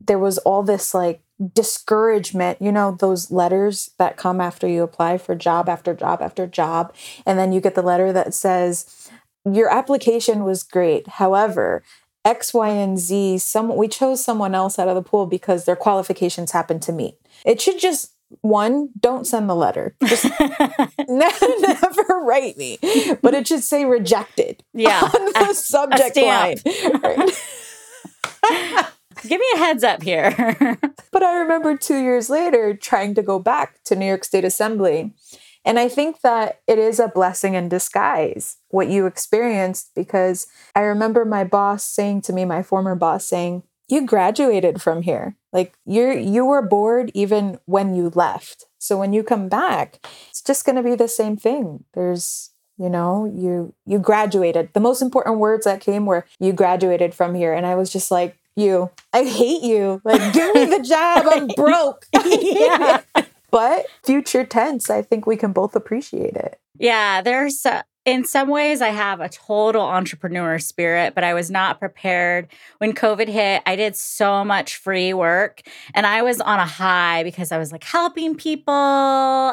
there 0.00 0.18
was 0.18 0.38
all 0.38 0.62
this 0.62 0.94
like 0.94 1.20
discouragement, 1.52 2.62
you 2.62 2.72
know, 2.72 2.96
those 2.98 3.30
letters 3.30 3.90
that 3.98 4.16
come 4.16 4.40
after 4.40 4.66
you 4.66 4.82
apply 4.82 5.18
for 5.18 5.34
job 5.34 5.68
after 5.68 5.94
job 5.94 6.22
after 6.22 6.46
job. 6.46 6.94
And 7.26 7.38
then 7.38 7.52
you 7.52 7.60
get 7.60 7.74
the 7.74 7.82
letter 7.82 8.12
that 8.12 8.34
says, 8.34 9.10
Your 9.44 9.70
application 9.70 10.44
was 10.44 10.62
great. 10.62 11.06
However, 11.08 11.82
X, 12.24 12.52
Y, 12.54 12.68
and 12.68 12.98
Z, 12.98 13.38
some 13.38 13.76
we 13.76 13.88
chose 13.88 14.24
someone 14.24 14.54
else 14.54 14.78
out 14.78 14.88
of 14.88 14.94
the 14.94 15.02
pool 15.02 15.26
because 15.26 15.64
their 15.64 15.76
qualifications 15.76 16.52
happened 16.52 16.82
to 16.82 16.92
meet. 16.92 17.16
It 17.44 17.60
should 17.60 17.78
just 17.78 18.12
one, 18.40 18.90
don't 18.98 19.26
send 19.26 19.48
the 19.48 19.54
letter. 19.54 19.96
Just 20.04 20.24
never 21.08 22.20
write 22.22 22.56
me. 22.56 22.78
But 23.22 23.34
it 23.34 23.46
should 23.46 23.62
say 23.62 23.84
rejected. 23.84 24.62
Yeah. 24.72 25.00
On 25.00 25.10
the 25.10 25.48
a, 25.50 25.54
subject 25.54 26.16
a 26.18 26.26
line. 26.26 26.56
Give 29.26 29.40
me 29.40 29.46
a 29.54 29.58
heads 29.58 29.82
up 29.82 30.02
here. 30.02 30.78
but 31.10 31.22
I 31.22 31.34
remember 31.38 31.76
two 31.78 31.96
years 31.96 32.28
later 32.28 32.76
trying 32.76 33.14
to 33.14 33.22
go 33.22 33.38
back 33.38 33.82
to 33.84 33.96
New 33.96 34.04
York 34.04 34.22
State 34.24 34.44
Assembly. 34.44 35.14
And 35.64 35.78
I 35.78 35.88
think 35.88 36.20
that 36.20 36.60
it 36.68 36.78
is 36.78 37.00
a 37.00 37.08
blessing 37.08 37.54
in 37.54 37.68
disguise 37.70 38.58
what 38.68 38.88
you 38.88 39.06
experienced 39.06 39.92
because 39.94 40.46
I 40.74 40.80
remember 40.80 41.24
my 41.24 41.42
boss 41.42 41.84
saying 41.84 42.20
to 42.22 42.32
me, 42.32 42.44
my 42.44 42.62
former 42.62 42.94
boss 42.94 43.26
saying, 43.26 43.62
You 43.88 44.04
graduated 44.04 44.82
from 44.82 45.02
here. 45.02 45.36
Like 45.52 45.74
you're 45.86 46.12
you 46.12 46.44
were 46.44 46.62
bored 46.62 47.10
even 47.14 47.58
when 47.66 47.94
you 47.94 48.10
left. 48.14 48.66
So 48.78 48.98
when 48.98 49.12
you 49.12 49.22
come 49.22 49.48
back, 49.48 50.04
it's 50.28 50.42
just 50.42 50.64
going 50.64 50.76
to 50.76 50.82
be 50.82 50.94
the 50.94 51.08
same 51.08 51.36
thing. 51.36 51.84
There's 51.94 52.50
you 52.78 52.88
know 52.88 53.24
you 53.24 53.74
you 53.86 53.98
graduated 53.98 54.70
the 54.72 54.80
most 54.80 55.02
important 55.02 55.38
words 55.38 55.64
that 55.64 55.80
came 55.80 56.06
were 56.06 56.26
you 56.38 56.52
graduated 56.52 57.14
from 57.14 57.34
here 57.34 57.52
and 57.52 57.66
i 57.66 57.74
was 57.74 57.90
just 57.90 58.10
like 58.10 58.36
you 58.54 58.90
i 59.12 59.24
hate 59.24 59.62
you 59.62 60.00
like 60.04 60.32
give 60.32 60.54
me 60.54 60.64
the 60.64 60.82
job 60.82 61.26
i'm 61.30 61.46
broke 61.56 62.06
yeah. 62.24 63.00
but 63.50 63.86
future 64.04 64.44
tense 64.44 64.90
i 64.90 65.02
think 65.02 65.26
we 65.26 65.36
can 65.36 65.52
both 65.52 65.74
appreciate 65.74 66.36
it 66.36 66.60
yeah 66.78 67.22
there's 67.22 67.64
uh, 67.64 67.82
in 68.06 68.24
some 68.24 68.48
ways, 68.48 68.80
I 68.80 68.90
have 68.90 69.20
a 69.20 69.28
total 69.28 69.82
entrepreneur 69.82 70.60
spirit, 70.60 71.12
but 71.12 71.24
I 71.24 71.34
was 71.34 71.50
not 71.50 71.80
prepared. 71.80 72.46
When 72.78 72.92
COVID 72.92 73.26
hit, 73.26 73.62
I 73.66 73.74
did 73.74 73.96
so 73.96 74.44
much 74.44 74.76
free 74.76 75.12
work 75.12 75.62
and 75.92 76.06
I 76.06 76.22
was 76.22 76.40
on 76.40 76.60
a 76.60 76.66
high 76.66 77.24
because 77.24 77.50
I 77.50 77.58
was 77.58 77.72
like 77.72 77.82
helping 77.82 78.36
people 78.36 78.72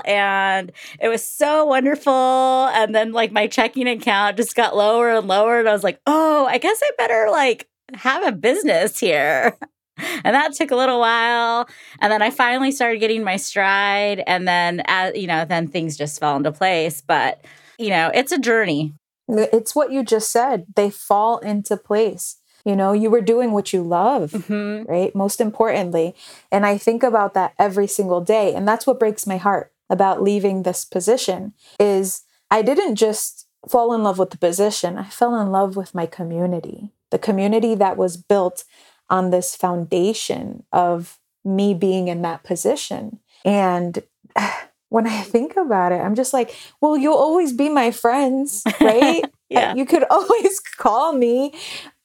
and 0.06 0.72
it 1.02 1.10
was 1.10 1.24
so 1.24 1.66
wonderful. 1.66 2.14
And 2.14 2.94
then, 2.94 3.12
like, 3.12 3.32
my 3.32 3.48
checking 3.48 3.88
account 3.88 4.38
just 4.38 4.56
got 4.56 4.78
lower 4.78 5.10
and 5.10 5.28
lower. 5.28 5.60
And 5.60 5.68
I 5.68 5.74
was 5.74 5.84
like, 5.84 6.00
oh, 6.06 6.46
I 6.46 6.60
guess 6.60 6.80
I 6.84 6.92
better 6.96 7.30
like 7.32 7.68
have 7.96 8.24
a 8.24 8.32
business 8.32 9.00
here. 9.00 9.58
and 10.24 10.36
that 10.36 10.54
took 10.54 10.70
a 10.72 10.76
little 10.76 11.00
while 11.00 11.70
and 12.02 12.12
then 12.12 12.24
i 12.24 12.32
finally 12.32 12.72
started 12.72 12.98
getting 12.98 13.24
my 13.24 13.38
stride 13.38 14.24
and 14.26 14.48
then 14.48 14.82
as 14.86 15.16
you 15.16 15.28
know 15.28 15.46
then 15.46 15.68
things 15.68 15.96
just 15.96 16.20
fell 16.20 16.36
into 16.36 16.52
place 16.52 17.00
but 17.00 17.46
you 17.84 17.90
know, 17.90 18.12
it's 18.14 18.32
a 18.32 18.40
journey. 18.40 18.94
It's 19.28 19.76
what 19.76 19.92
you 19.92 20.04
just 20.04 20.32
said. 20.32 20.66
They 20.76 20.90
fall 20.90 21.38
into 21.40 21.78
place. 21.78 22.38
You 22.66 22.76
know, 22.78 22.94
you 22.94 23.10
were 23.10 23.22
doing 23.22 23.52
what 23.52 23.74
you 23.74 23.84
love, 23.84 24.32
mm-hmm. 24.32 24.90
right? 24.90 25.14
Most 25.14 25.42
importantly. 25.42 26.16
And 26.52 26.66
I 26.66 26.78
think 26.78 27.04
about 27.04 27.34
that 27.34 27.54
every 27.60 27.88
single 27.88 28.22
day. 28.22 28.54
And 28.54 28.66
that's 28.66 28.88
what 28.88 29.00
breaks 29.00 29.28
my 29.28 29.38
heart 29.38 29.74
about 29.90 30.24
leaving 30.24 30.64
this 30.64 30.86
position 30.86 31.54
is 31.80 32.24
I 32.50 32.62
didn't 32.62 32.96
just 32.96 33.48
fall 33.68 33.94
in 33.94 34.04
love 34.04 34.18
with 34.18 34.30
the 34.30 34.38
position. 34.38 34.98
I 34.98 35.06
fell 35.06 35.40
in 35.40 35.52
love 35.52 35.76
with 35.76 35.94
my 35.94 36.06
community. 36.06 36.92
The 37.12 37.20
community 37.20 37.76
that 37.76 37.98
was 37.98 38.16
built 38.16 38.64
on 39.10 39.30
this 39.30 39.56
foundation 39.56 40.64
of 40.72 41.20
me 41.44 41.74
being 41.74 42.08
in 42.08 42.22
that 42.22 42.44
position. 42.44 43.20
And 43.44 44.04
when 44.94 45.08
I 45.08 45.22
think 45.22 45.56
about 45.58 45.92
it, 45.92 46.02
I'm 46.02 46.14
just 46.14 46.34
like, 46.34 46.56
well, 46.80 46.96
you'll 46.96 47.18
always 47.18 47.52
be 47.52 47.68
my 47.68 47.90
friends, 47.90 48.62
right? 48.80 49.24
yeah. 49.50 49.74
You 49.74 49.88
could 49.88 50.04
always 50.12 50.60
call 50.60 51.14
me. 51.14 51.56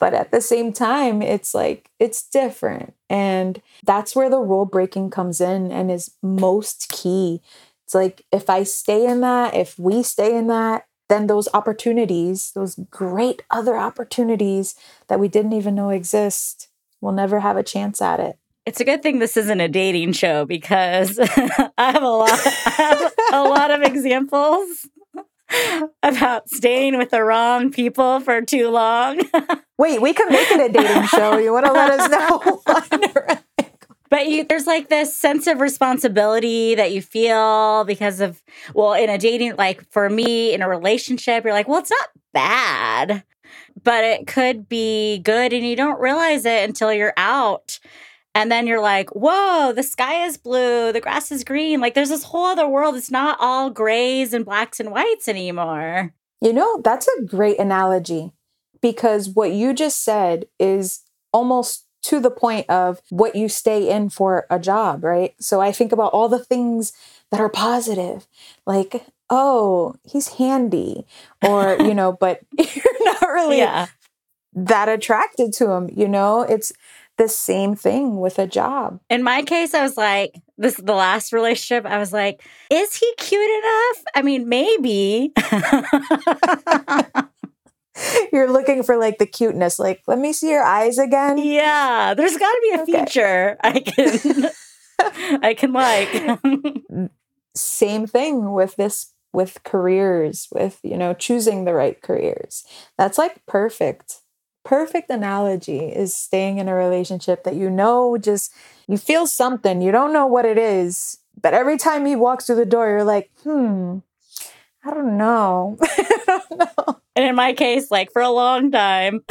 But 0.01 0.15
at 0.15 0.31
the 0.31 0.41
same 0.41 0.73
time, 0.73 1.21
it's 1.21 1.53
like, 1.53 1.91
it's 1.99 2.27
different. 2.27 2.95
And 3.11 3.61
that's 3.85 4.17
where 4.17 4.31
the 4.31 4.41
rule 4.41 4.65
breaking 4.65 5.11
comes 5.11 5.39
in 5.39 5.71
and 5.71 5.91
is 5.91 6.13
most 6.23 6.89
key. 6.89 7.43
It's 7.85 7.95
like, 7.95 8.25
if 8.33 8.49
I 8.49 8.63
stay 8.63 9.05
in 9.07 9.21
that, 9.21 9.55
if 9.55 9.79
we 9.79 10.03
stay 10.03 10.35
in 10.35 10.47
that, 10.47 10.87
then 11.11 11.27
those 11.27 11.47
opportunities, 11.53 12.53
those 12.55 12.77
great 12.91 13.43
other 13.51 13.77
opportunities 13.77 14.75
that 15.09 15.21
we 15.21 15.29
didn't 15.29 15.53
even 15.53 15.75
know 15.75 15.91
exist, 15.91 16.69
we'll 17.03 17.13
never 17.13 17.41
have 17.41 17.59
a 17.59 17.63
chance 17.63 18.01
at 18.01 18.19
it. 18.19 18.38
It's 18.69 18.81
a 18.81 18.85
good 18.85 19.03
thing 19.03 19.19
this 19.19 19.39
isn't 19.39 19.61
a 19.63 19.67
dating 19.67 20.13
show 20.13 20.45
because 20.45 21.19
I 21.23 21.71
have 21.79 22.03
a 22.03 22.07
lot, 22.07 22.39
have 22.39 23.15
a 23.33 23.43
lot 23.43 23.71
of 23.71 23.81
examples 23.81 24.87
about 26.03 26.51
staying 26.51 26.99
with 26.99 27.09
the 27.09 27.23
wrong 27.23 27.71
people 27.71 28.21
for 28.21 28.43
too 28.43 28.69
long. 28.69 29.23
Wait, 29.79 30.03
we 30.03 30.13
can 30.13 30.31
make 30.31 30.51
it 30.51 30.61
a 30.61 30.71
dating 30.71 31.07
show. 31.07 31.39
You 31.39 31.51
want 31.51 31.65
to 31.65 31.73
let 31.73 31.99
us 31.99 32.11
know? 32.11 33.39
but 34.11 34.29
you, 34.29 34.45
there's 34.45 34.67
like 34.67 34.91
this 34.91 35.17
sense 35.17 35.47
of 35.47 35.61
responsibility 35.61 36.75
that 36.75 36.93
you 36.93 37.01
feel 37.01 37.85
because 37.85 38.21
of, 38.21 38.43
well, 38.75 38.93
in 38.93 39.09
a 39.09 39.17
dating, 39.17 39.57
like 39.57 39.91
for 39.91 40.11
me, 40.11 40.53
in 40.53 40.61
a 40.61 40.69
relationship, 40.69 41.43
you're 41.43 41.55
like, 41.55 41.69
well, 41.69 41.79
it's 41.79 41.91
not 41.91 42.09
bad, 42.35 43.25
but 43.83 44.05
it 44.05 44.27
could 44.27 44.69
be 44.69 45.21
good 45.21 45.55
and 45.55 45.67
you 45.67 45.75
don't 45.75 45.99
realize 45.99 46.45
it 46.45 46.69
until 46.69 46.93
you're 46.93 47.15
out. 47.17 47.81
And 48.35 48.53
then 48.53 48.67
you're 48.67 48.81
like, 48.81 49.11
whoa, 49.11 49.73
the 49.75 49.83
sky 49.83 50.25
is 50.25 50.37
blue, 50.37 50.93
the 50.93 51.01
grass 51.01 51.33
is 51.33 51.43
green. 51.45 51.81
Like 51.81 51.95
there's 51.95 52.11
this 52.11 52.25
whole 52.25 52.45
other 52.47 52.69
world. 52.69 52.95
It's 52.95 53.11
not 53.11 53.37
all 53.41 53.71
grays 53.71 54.33
and 54.33 54.45
blacks 54.45 54.79
and 54.79 54.91
whites 54.93 55.29
anymore. 55.29 56.15
You 56.41 56.53
know, 56.53 56.81
that's 56.85 57.09
a 57.19 57.23
great 57.25 57.59
analogy 57.59 58.33
because 58.81 59.29
what 59.29 59.53
you 59.53 59.75
just 59.75 60.05
said 60.05 60.47
is 60.61 61.01
almost 61.33 61.87
to 62.05 62.21
the 62.21 62.31
point 62.31 62.71
of 62.71 63.01
what 63.11 63.35
you 63.35 63.49
stay 63.49 63.91
in 63.91 64.09
for 64.09 64.47
a 64.51 64.59
job, 64.61 65.03
right? 65.03 65.35
So 65.41 65.61
I 65.61 65.73
think 65.73 65.91
about 65.91 66.13
all 66.13 66.29
the 66.29 66.39
things 66.45 66.93
that 67.33 67.41
are 67.41 67.49
positive, 67.49 68.29
like, 68.67 69.05
oh, 69.29 69.97
he's 70.05 70.29
handy, 70.35 71.05
or, 71.45 71.77
you 71.81 71.93
know, 71.95 72.13
but 72.13 72.41
you're 72.57 73.05
not 73.05 73.23
really 73.23 73.59
Yeah. 73.59 73.87
that 74.55 74.89
attracted 74.89 75.53
to 75.55 75.71
him, 75.73 75.91
you 75.93 76.07
know? 76.09 76.43
It's, 76.43 76.73
the 77.19 77.29
same 77.29 77.75
thing 77.77 78.19
with 78.21 78.39
a 78.39 78.47
job. 78.47 79.01
In 79.11 79.23
my 79.23 79.43
case, 79.43 79.75
I 79.75 79.83
was 79.83 79.97
like, 79.97 80.33
this 80.57 80.79
is 80.79 80.85
the 80.85 80.95
last 80.95 81.33
relationship. 81.33 81.85
I 81.85 81.99
was 81.99 82.13
like, 82.13 82.43
is 82.71 82.95
he 82.97 83.13
cute 83.19 83.41
enough? 83.43 84.05
I 84.15 84.23
mean, 84.23 84.49
maybe. 84.49 85.33
You're 88.33 88.51
looking 88.51 88.85
for 88.85 88.97
like 88.97 89.19
the 89.19 89.27
cuteness, 89.27 89.79
like, 89.81 90.03
let 90.07 90.19
me 90.21 90.33
see 90.33 90.51
your 90.51 90.63
eyes 90.63 90.99
again. 90.99 91.37
yeah, 91.39 92.15
there's 92.15 92.37
got 92.37 92.53
to 92.53 92.61
be 92.63 92.71
a 92.71 92.83
Okay. 92.83 93.05
feature 93.05 93.57
I 93.63 93.81
can 93.81 94.51
I 95.43 95.55
can 95.55 95.73
like. 95.73 97.11
Same 97.57 98.07
thing 98.07 98.53
with 98.53 98.77
this 98.77 99.13
with 99.33 99.65
careers, 99.65 100.47
with 100.53 100.79
you 100.85 100.97
know, 100.97 101.13
choosing 101.13 101.65
the 101.65 101.75
right 101.75 102.01
careers. 102.01 102.63
That's 102.97 103.19
like 103.19 103.45
perfect. 103.47 104.21
Perfect 104.69 105.09
analogy 105.09 105.87
is 105.87 106.15
staying 106.15 106.59
in 106.59 106.69
a 106.69 106.75
relationship 106.75 107.43
that 107.45 107.55
you 107.55 107.71
know 107.71 108.19
just 108.19 108.53
you 108.87 108.99
feel 108.99 109.27
something, 109.27 109.81
you 109.81 109.91
don't 109.91 110.13
know 110.13 110.27
what 110.27 110.45
it 110.45 110.59
is, 110.59 111.17
but 111.41 111.55
every 111.55 111.79
time 111.79 112.05
he 112.05 112.15
walks 112.15 112.45
through 112.47 112.57
the 112.57 112.67
door, 112.67 112.87
you're 112.87 113.03
like, 113.05 113.31
hmm, 113.43 114.01
I 114.85 114.91
don't 114.91 115.17
know. 115.17 115.79
I 115.81 116.43
don't 116.49 116.59
know. 116.59 117.01
and 117.17 117.25
in 117.25 117.35
my 117.35 117.55
case, 117.55 117.91
like 117.91 118.13
for 118.13 118.21
a 118.21 118.31
long 118.31 118.71
time. 118.71 119.23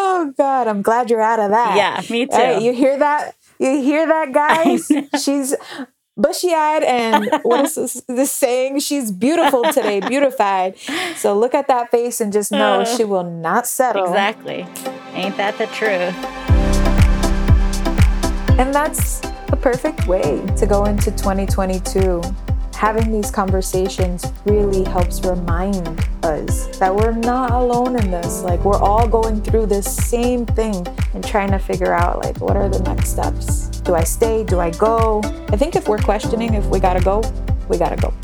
Oh 0.00 0.32
God, 0.38 0.68
I'm 0.68 0.82
glad 0.82 1.10
you're 1.10 1.20
out 1.20 1.40
of 1.40 1.50
that. 1.50 1.76
yeah, 1.76 2.00
me 2.10 2.26
too. 2.26 2.36
Hey, 2.36 2.62
you 2.64 2.72
hear 2.72 2.98
that? 2.98 3.34
You 3.58 3.80
hear 3.82 4.06
that, 4.06 4.32
guys? 4.32 4.90
She's 5.22 5.54
bushy 6.18 6.52
eyed 6.52 6.82
and 6.82 7.30
what 7.42 7.64
is 7.64 7.74
this, 7.76 8.02
this 8.08 8.32
saying? 8.32 8.80
She's 8.80 9.10
beautiful 9.12 9.62
today, 9.72 10.00
beautified. 10.00 10.76
So 11.16 11.38
look 11.38 11.54
at 11.54 11.68
that 11.68 11.90
face 11.90 12.20
and 12.20 12.32
just 12.32 12.50
know 12.52 12.80
Uh, 12.80 12.84
she 12.84 13.04
will 13.04 13.24
not 13.24 13.66
settle. 13.66 14.04
exactly. 14.06 14.66
Ain't 15.14 15.36
that 15.36 15.56
the 15.58 15.66
truth? 15.68 16.14
And 18.58 18.74
that's 18.74 19.20
the 19.50 19.56
perfect 19.56 20.06
way 20.08 20.44
to 20.56 20.66
go 20.66 20.84
into 20.84 21.10
2022. 21.12 22.20
Having 22.78 23.10
these 23.10 23.28
conversations 23.32 24.24
really 24.44 24.84
helps 24.84 25.24
remind 25.24 25.84
us 26.24 26.68
that 26.78 26.94
we're 26.94 27.10
not 27.10 27.50
alone 27.50 27.96
in 27.96 28.08
this. 28.12 28.42
Like, 28.42 28.64
we're 28.64 28.78
all 28.78 29.08
going 29.08 29.42
through 29.42 29.66
this 29.66 29.92
same 29.96 30.46
thing 30.46 30.86
and 31.12 31.26
trying 31.26 31.50
to 31.50 31.58
figure 31.58 31.92
out, 31.92 32.22
like, 32.22 32.40
what 32.40 32.56
are 32.56 32.68
the 32.68 32.78
next 32.84 33.08
steps? 33.10 33.66
Do 33.80 33.96
I 33.96 34.04
stay? 34.04 34.44
Do 34.44 34.60
I 34.60 34.70
go? 34.70 35.20
I 35.48 35.56
think 35.56 35.74
if 35.74 35.88
we're 35.88 35.98
questioning 35.98 36.54
if 36.54 36.64
we 36.66 36.78
gotta 36.78 37.00
go, 37.00 37.20
we 37.68 37.78
gotta 37.78 37.96
go. 37.96 38.14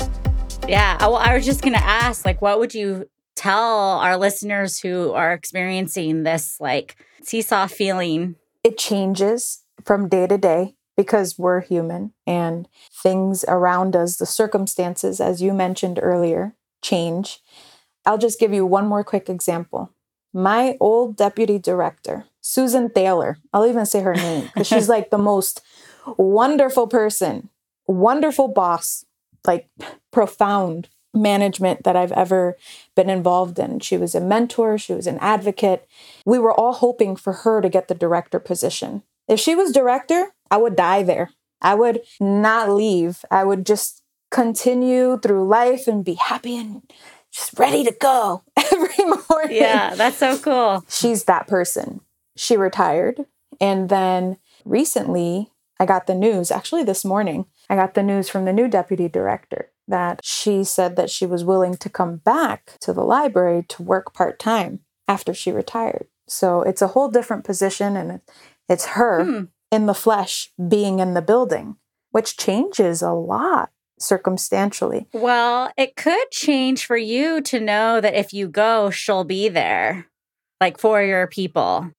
Yeah. 0.69 0.95
I- 1.01 1.07
Well, 1.07 1.17
I 1.17 1.35
was 1.35 1.45
just 1.45 1.61
going 1.61 1.73
to 1.75 1.83
ask, 1.83 2.25
like, 2.25 2.41
what 2.41 2.57
would 2.59 2.73
you 2.73 3.09
tell 3.35 3.99
our 3.99 4.15
listeners 4.17 4.79
who 4.79 5.11
are 5.11 5.33
experiencing 5.33 6.23
this, 6.23 6.61
like, 6.61 6.95
seesaw 7.21 7.67
feeling? 7.67 8.35
It 8.63 8.77
changes 8.77 9.63
from 9.83 10.07
day 10.07 10.27
to 10.27 10.37
day 10.37 10.75
because 10.97 11.37
we're 11.37 11.61
human 11.61 12.13
and 12.25 12.67
things 12.91 13.43
around 13.47 13.95
us, 13.95 14.17
the 14.17 14.25
circumstances, 14.25 15.19
as 15.19 15.41
you 15.41 15.53
mentioned 15.53 15.99
earlier, 16.01 16.55
change. 16.81 17.41
I'll 18.05 18.17
just 18.17 18.39
give 18.39 18.53
you 18.53 18.65
one 18.65 18.87
more 18.87 19.03
quick 19.03 19.29
example. 19.29 19.91
My 20.33 20.77
old 20.79 21.15
deputy 21.15 21.57
director, 21.59 22.25
Susan 22.41 22.89
Thaler, 22.89 23.37
I'll 23.53 23.65
even 23.65 23.85
say 23.85 24.01
her 24.01 24.13
name 24.13 24.45
because 24.45 24.67
she's 24.67 24.89
like 24.89 25.09
the 25.09 25.17
most 25.17 25.61
wonderful 26.17 26.87
person, 26.87 27.49
wonderful 27.87 28.49
boss, 28.49 29.05
like 29.45 29.69
profound 30.11 30.89
management 31.13 31.83
that 31.83 31.95
I've 31.95 32.11
ever 32.11 32.57
been 32.95 33.09
involved 33.09 33.57
in. 33.57 33.79
She 33.79 33.97
was 33.97 34.13
a 34.13 34.19
mentor, 34.19 34.77
she 34.77 34.93
was 34.93 35.07
an 35.07 35.17
advocate. 35.19 35.87
We 36.25 36.37
were 36.37 36.53
all 36.53 36.73
hoping 36.73 37.15
for 37.15 37.31
her 37.31 37.61
to 37.61 37.69
get 37.69 37.87
the 37.87 37.95
director 37.95 38.39
position. 38.39 39.03
If 39.27 39.39
she 39.39 39.55
was 39.55 39.71
director, 39.71 40.34
I 40.51 40.57
would 40.57 40.75
die 40.75 41.03
there. 41.03 41.31
I 41.61 41.75
would 41.75 42.01
not 42.19 42.69
leave. 42.69 43.23
I 43.31 43.43
would 43.43 43.65
just 43.65 44.01
continue 44.31 45.17
through 45.19 45.47
life 45.47 45.87
and 45.87 46.03
be 46.03 46.15
happy 46.15 46.57
and 46.57 46.81
just 47.31 47.57
ready 47.57 47.83
to 47.83 47.91
go 47.99 48.43
every 48.57 49.05
morning. 49.05 49.57
Yeah, 49.57 49.95
that's 49.95 50.17
so 50.17 50.37
cool. 50.37 50.85
She's 50.89 51.23
that 51.25 51.47
person. 51.47 52.01
She 52.35 52.57
retired. 52.57 53.25
And 53.61 53.89
then 53.89 54.37
recently, 54.65 55.51
I 55.79 55.85
got 55.85 56.07
the 56.07 56.15
news, 56.15 56.51
actually, 56.51 56.83
this 56.83 57.03
morning, 57.05 57.45
I 57.69 57.75
got 57.75 57.93
the 57.93 58.03
news 58.03 58.29
from 58.29 58.45
the 58.45 58.53
new 58.53 58.67
deputy 58.67 59.07
director 59.09 59.71
that 59.87 60.19
she 60.23 60.63
said 60.63 60.95
that 60.95 61.09
she 61.09 61.25
was 61.25 61.43
willing 61.43 61.75
to 61.77 61.89
come 61.89 62.17
back 62.17 62.77
to 62.81 62.91
the 62.93 63.03
library 63.03 63.63
to 63.69 63.83
work 63.83 64.13
part 64.13 64.39
time 64.39 64.79
after 65.07 65.33
she 65.33 65.51
retired. 65.51 66.07
So 66.27 66.61
it's 66.61 66.81
a 66.81 66.87
whole 66.87 67.09
different 67.09 67.43
position 67.43 67.95
and 67.95 68.21
it's 68.67 68.85
her 68.87 69.23
Hmm. 69.23 69.43
In 69.71 69.85
the 69.85 69.93
flesh 69.93 70.51
being 70.67 70.99
in 70.99 71.13
the 71.13 71.21
building, 71.21 71.77
which 72.11 72.37
changes 72.37 73.01
a 73.01 73.11
lot 73.11 73.71
circumstantially. 73.99 75.07
Well, 75.13 75.71
it 75.77 75.95
could 75.95 76.31
change 76.31 76.85
for 76.85 76.97
you 76.97 77.41
to 77.41 77.59
know 77.59 78.01
that 78.01 78.13
if 78.13 78.33
you 78.33 78.47
go, 78.47 78.89
she'll 78.89 79.23
be 79.23 79.49
there, 79.49 80.07
like 80.59 80.77
for 80.77 81.01
your 81.01 81.27
people. 81.27 81.91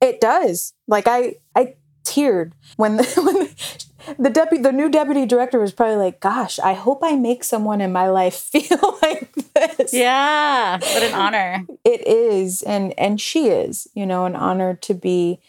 It 0.00 0.20
does. 0.20 0.74
Like 0.86 1.06
I 1.06 1.36
I 1.54 1.74
teared 2.04 2.52
when 2.76 2.96
the, 2.96 3.04
when 3.16 3.34
the, 3.34 4.22
the 4.22 4.30
deputy 4.30 4.62
the 4.62 4.72
new 4.72 4.88
deputy 4.88 5.26
director 5.26 5.58
was 5.58 5.72
probably 5.72 5.96
like, 5.96 6.20
"Gosh, 6.20 6.58
I 6.58 6.74
hope 6.74 7.00
I 7.02 7.16
make 7.16 7.44
someone 7.44 7.80
in 7.80 7.92
my 7.92 8.08
life 8.08 8.34
feel 8.52 8.98
like 9.02 9.32
this." 9.32 9.92
Yeah, 9.92 10.78
what 10.78 11.02
an 11.02 11.14
honor. 11.14 11.66
It 11.84 12.06
is 12.06 12.62
and 12.62 12.92
and 12.98 13.20
she 13.20 13.48
is, 13.48 13.88
you 13.94 14.06
know, 14.06 14.26
an 14.26 14.36
honor 14.36 14.74
to 14.82 14.94
be 14.94 15.40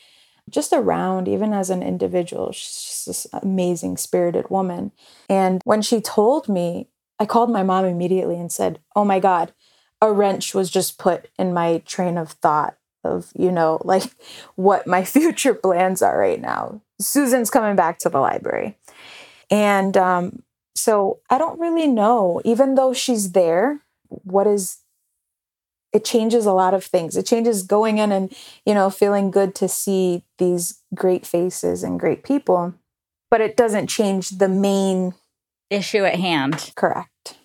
just 0.49 0.73
around 0.73 1.27
even 1.27 1.53
as 1.53 1.69
an 1.69 1.83
individual. 1.83 2.51
She's 2.51 3.03
this 3.05 3.27
amazing 3.33 3.97
spirited 3.97 4.49
woman. 4.49 4.91
And 5.29 5.62
when 5.65 5.81
she 5.81 6.01
told 6.01 6.47
me, 6.49 6.88
I 7.19 7.25
called 7.25 7.49
my 7.49 7.63
mom 7.63 7.86
immediately 7.86 8.39
and 8.39 8.51
said, 8.51 8.79
"Oh 8.95 9.03
my 9.03 9.19
god, 9.19 9.53
a 10.01 10.12
wrench 10.12 10.53
was 10.53 10.69
just 10.69 10.97
put 10.97 11.29
in 11.38 11.53
my 11.53 11.79
train 11.79 12.17
of 12.17 12.31
thought 12.31 12.77
of, 13.03 13.31
you 13.36 13.51
know, 13.51 13.79
like 13.83 14.12
what 14.55 14.88
my 14.88 15.03
future 15.17 15.53
plans 15.53 16.01
are 16.01 16.17
right 16.17 16.41
now. 16.41 16.81
Susan's 16.99 17.49
coming 17.49 17.75
back 17.75 17.99
to 17.99 18.10
the 18.10 18.19
library. 18.19 18.77
And 19.49 19.95
um, 19.95 20.43
so 20.75 21.19
I 21.29 21.38
don't 21.38 21.60
really 21.60 21.88
know, 21.88 22.41
even 22.43 22.75
though 22.75 22.93
she's 22.93 23.31
there, 23.31 23.81
what 24.10 24.47
is 24.47 24.77
it 25.93 26.04
changes 26.04 26.45
a 26.45 26.54
lot 26.54 26.73
of 26.73 26.84
things. 26.84 27.15
It 27.15 27.26
changes 27.26 27.63
going 27.63 27.97
in 27.97 28.12
and, 28.12 28.34
you 28.65 28.73
know, 28.73 28.89
feeling 28.89 29.32
good 29.32 29.56
to 29.56 29.67
see 29.67 30.23
these 30.38 30.82
great 30.93 31.26
faces 31.26 31.84
and 31.84 32.00
great 32.00 32.23
people, 32.23 32.73
but 33.32 33.41
it 33.41 33.58
doesn't 33.58 33.88
change 33.88 34.32
the 34.32 34.50
main 34.50 35.13
issue 35.69 36.04
at 36.04 36.15
hand. 36.15 36.71
Correct. 36.76 37.38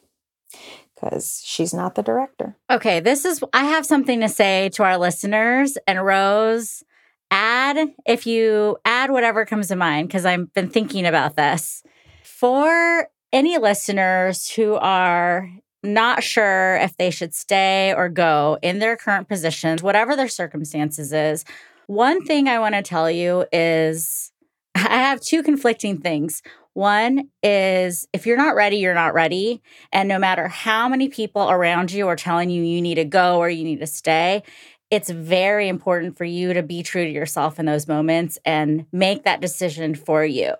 Because 0.94 1.42
she's 1.44 1.74
not 1.74 1.94
the 1.94 2.02
director. 2.02 2.56
Okay, 2.70 3.00
this 3.00 3.24
is, 3.24 3.42
I 3.52 3.64
have 3.64 3.84
something 3.84 4.20
to 4.20 4.28
say 4.28 4.68
to 4.74 4.84
our 4.84 4.96
listeners. 4.98 5.76
And 5.86 6.04
Rose, 6.04 6.84
add 7.30 7.92
if 8.06 8.26
you 8.26 8.76
add 8.84 9.10
whatever 9.10 9.44
comes 9.44 9.68
to 9.68 9.76
mind, 9.76 10.08
because 10.08 10.24
I've 10.24 10.52
been 10.52 10.68
thinking 10.68 11.06
about 11.06 11.34
this. 11.34 11.82
For 12.22 13.08
any 13.32 13.58
listeners 13.58 14.50
who 14.50 14.74
are 14.74 15.48
not 15.82 16.22
sure 16.22 16.76
if 16.76 16.96
they 16.96 17.10
should 17.10 17.34
stay 17.34 17.92
or 17.94 18.08
go 18.08 18.58
in 18.62 18.78
their 18.78 18.96
current 18.96 19.28
positions, 19.28 19.82
whatever 19.82 20.16
their 20.16 20.28
circumstances 20.28 21.12
is, 21.12 21.44
one 21.86 22.24
thing 22.24 22.48
I 22.48 22.58
want 22.58 22.74
to 22.74 22.82
tell 22.82 23.10
you 23.10 23.44
is 23.52 24.32
I 24.74 24.80
have 24.98 25.20
two 25.20 25.42
conflicting 25.42 25.98
things. 25.98 26.42
One 26.74 27.28
is 27.42 28.06
if 28.12 28.26
you're 28.26 28.36
not 28.36 28.54
ready, 28.54 28.76
you're 28.76 28.94
not 28.94 29.14
ready. 29.14 29.62
And 29.92 30.08
no 30.08 30.18
matter 30.18 30.48
how 30.48 30.88
many 30.88 31.08
people 31.08 31.50
around 31.50 31.92
you 31.92 32.08
are 32.08 32.16
telling 32.16 32.48
you 32.48 32.62
you 32.62 32.80
need 32.80 32.94
to 32.94 33.04
go 33.04 33.38
or 33.38 33.50
you 33.50 33.64
need 33.64 33.80
to 33.80 33.86
stay, 33.86 34.42
it's 34.90 35.10
very 35.10 35.68
important 35.68 36.16
for 36.16 36.24
you 36.24 36.54
to 36.54 36.62
be 36.62 36.82
true 36.82 37.04
to 37.04 37.10
yourself 37.10 37.58
in 37.58 37.66
those 37.66 37.88
moments 37.88 38.38
and 38.44 38.86
make 38.92 39.24
that 39.24 39.40
decision 39.40 39.94
for 39.94 40.24
you. 40.24 40.54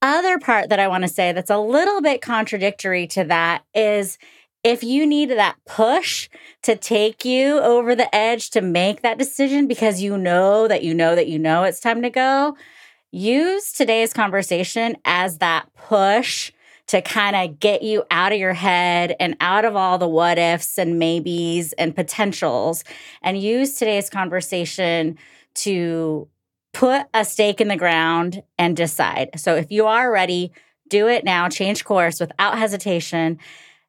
The 0.00 0.08
other 0.08 0.38
part 0.38 0.68
that 0.68 0.78
I 0.78 0.88
want 0.88 1.02
to 1.02 1.08
say 1.08 1.32
that's 1.32 1.50
a 1.50 1.58
little 1.58 2.00
bit 2.00 2.22
contradictory 2.22 3.06
to 3.08 3.24
that 3.24 3.64
is 3.74 4.18
if 4.62 4.84
you 4.84 5.06
need 5.06 5.30
that 5.30 5.56
push 5.66 6.28
to 6.62 6.76
take 6.76 7.24
you 7.24 7.58
over 7.60 7.94
the 7.94 8.12
edge 8.14 8.50
to 8.50 8.60
make 8.60 9.02
that 9.02 9.18
decision 9.18 9.66
because 9.66 10.02
you 10.02 10.16
know 10.16 10.68
that 10.68 10.82
you 10.82 10.94
know 10.94 11.14
that 11.14 11.28
you 11.28 11.38
know 11.38 11.64
it's 11.64 11.80
time 11.80 12.02
to 12.02 12.10
go, 12.10 12.56
use 13.10 13.72
today's 13.72 14.12
conversation 14.12 14.96
as 15.04 15.38
that 15.38 15.66
push 15.74 16.52
to 16.88 17.02
kind 17.02 17.36
of 17.36 17.60
get 17.60 17.82
you 17.82 18.04
out 18.10 18.32
of 18.32 18.38
your 18.38 18.54
head 18.54 19.14
and 19.20 19.36
out 19.40 19.64
of 19.64 19.76
all 19.76 19.98
the 19.98 20.08
what 20.08 20.38
ifs 20.38 20.78
and 20.78 20.98
maybes 20.98 21.72
and 21.74 21.94
potentials, 21.94 22.82
and 23.22 23.40
use 23.40 23.74
today's 23.74 24.08
conversation 24.08 25.18
to 25.54 26.28
put 26.78 27.06
a 27.12 27.24
stake 27.24 27.60
in 27.60 27.66
the 27.66 27.76
ground 27.76 28.40
and 28.56 28.76
decide. 28.76 29.30
So 29.34 29.56
if 29.56 29.72
you 29.72 29.86
are 29.86 30.12
ready, 30.12 30.52
do 30.88 31.08
it 31.08 31.24
now, 31.24 31.48
change 31.48 31.84
course 31.84 32.20
without 32.20 32.56
hesitation. 32.56 33.40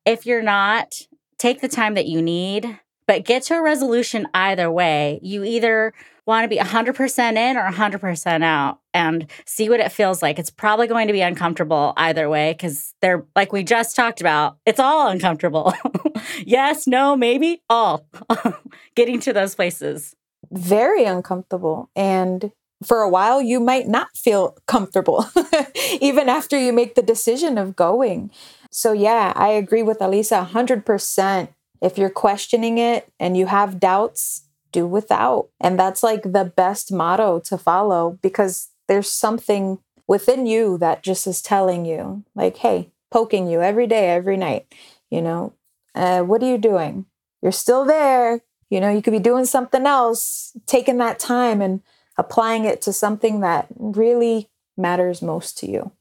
If 0.05 0.25
you're 0.25 0.41
not, 0.41 0.99
take 1.37 1.61
the 1.61 1.67
time 1.67 1.93
that 1.93 2.07
you 2.07 2.19
need, 2.19 2.79
but 3.05 3.25
get 3.25 3.43
to 3.43 3.53
a 3.53 3.61
resolution 3.61 4.27
either 4.33 4.71
way. 4.71 5.19
You 5.21 5.43
either 5.43 5.93
want 6.25 6.45
to 6.45 6.47
be 6.47 6.57
100% 6.57 7.37
in 7.37 7.57
or 7.57 7.71
100% 7.71 8.43
out 8.43 8.79
and 8.91 9.29
see 9.45 9.69
what 9.69 9.79
it 9.79 9.91
feels 9.91 10.23
like. 10.23 10.39
It's 10.39 10.49
probably 10.49 10.87
going 10.87 11.05
to 11.05 11.13
be 11.13 11.21
uncomfortable 11.21 11.93
either 11.95 12.27
way 12.27 12.53
because 12.53 12.95
they're 13.01 13.23
like 13.35 13.53
we 13.53 13.63
just 13.63 13.95
talked 13.95 14.19
about, 14.19 14.57
it's 14.65 14.79
all 14.79 15.09
uncomfortable. 15.09 15.75
yes, 16.43 16.87
no, 16.87 17.15
maybe, 17.15 17.61
all 17.69 18.07
getting 18.95 19.19
to 19.19 19.31
those 19.31 19.53
places. 19.53 20.15
Very 20.51 21.03
uncomfortable. 21.03 21.91
And 21.95 22.51
for 22.83 23.01
a 23.01 23.09
while, 23.09 23.41
you 23.41 23.59
might 23.59 23.87
not 23.87 24.15
feel 24.15 24.57
comfortable, 24.67 25.25
even 26.01 26.29
after 26.29 26.57
you 26.57 26.71
make 26.71 26.95
the 26.95 27.01
decision 27.01 27.57
of 27.57 27.75
going. 27.75 28.31
So, 28.71 28.93
yeah, 28.93 29.33
I 29.35 29.49
agree 29.49 29.83
with 29.83 29.99
Alisa 29.99 30.47
100%. 30.47 31.49
If 31.81 31.97
you're 31.97 32.09
questioning 32.09 32.77
it 32.77 33.11
and 33.19 33.35
you 33.35 33.47
have 33.47 33.79
doubts, 33.79 34.43
do 34.71 34.85
without. 34.85 35.49
And 35.59 35.79
that's 35.79 36.03
like 36.03 36.23
the 36.23 36.45
best 36.45 36.91
motto 36.91 37.39
to 37.41 37.57
follow 37.57 38.19
because 38.21 38.69
there's 38.87 39.09
something 39.09 39.79
within 40.07 40.45
you 40.45 40.77
that 40.77 41.03
just 41.03 41.27
is 41.27 41.41
telling 41.41 41.85
you, 41.85 42.23
like, 42.35 42.57
hey, 42.57 42.91
poking 43.11 43.47
you 43.47 43.61
every 43.61 43.87
day, 43.87 44.09
every 44.09 44.37
night, 44.37 44.73
you 45.09 45.21
know, 45.21 45.53
uh, 45.95 46.21
what 46.21 46.41
are 46.43 46.49
you 46.49 46.57
doing? 46.57 47.05
You're 47.41 47.51
still 47.51 47.85
there. 47.85 48.41
You 48.69 48.79
know, 48.79 48.91
you 48.91 49.01
could 49.01 49.13
be 49.13 49.19
doing 49.19 49.45
something 49.45 49.85
else, 49.85 50.55
taking 50.67 50.97
that 50.97 51.17
time 51.19 51.61
and 51.61 51.81
applying 52.19 52.65
it 52.65 52.81
to 52.81 52.93
something 52.93 53.39
that 53.39 53.67
really 53.77 54.49
matters 54.77 55.21
most 55.21 55.57
to 55.57 55.71
you. 55.71 55.91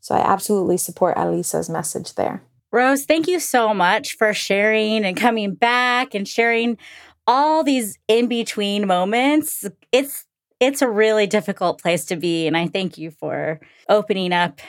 So 0.00 0.14
I 0.14 0.20
absolutely 0.20 0.78
support 0.78 1.16
Alisa's 1.16 1.68
message 1.68 2.14
there. 2.14 2.42
Rose, 2.72 3.04
thank 3.04 3.28
you 3.28 3.38
so 3.38 3.74
much 3.74 4.16
for 4.16 4.32
sharing 4.32 5.04
and 5.04 5.16
coming 5.16 5.54
back 5.54 6.14
and 6.14 6.26
sharing 6.26 6.78
all 7.26 7.62
these 7.62 7.98
in 8.08 8.26
between 8.26 8.86
moments. 8.86 9.64
It's 9.92 10.24
it's 10.58 10.80
a 10.80 10.88
really 10.88 11.26
difficult 11.26 11.80
place 11.82 12.06
to 12.06 12.16
be 12.16 12.46
and 12.46 12.56
I 12.56 12.66
thank 12.66 12.96
you 12.96 13.10
for 13.10 13.60
opening 13.88 14.32
up 14.32 14.60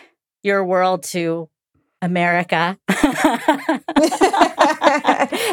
your 0.44 0.66
world 0.66 1.04
to 1.04 1.50
America. 2.02 2.78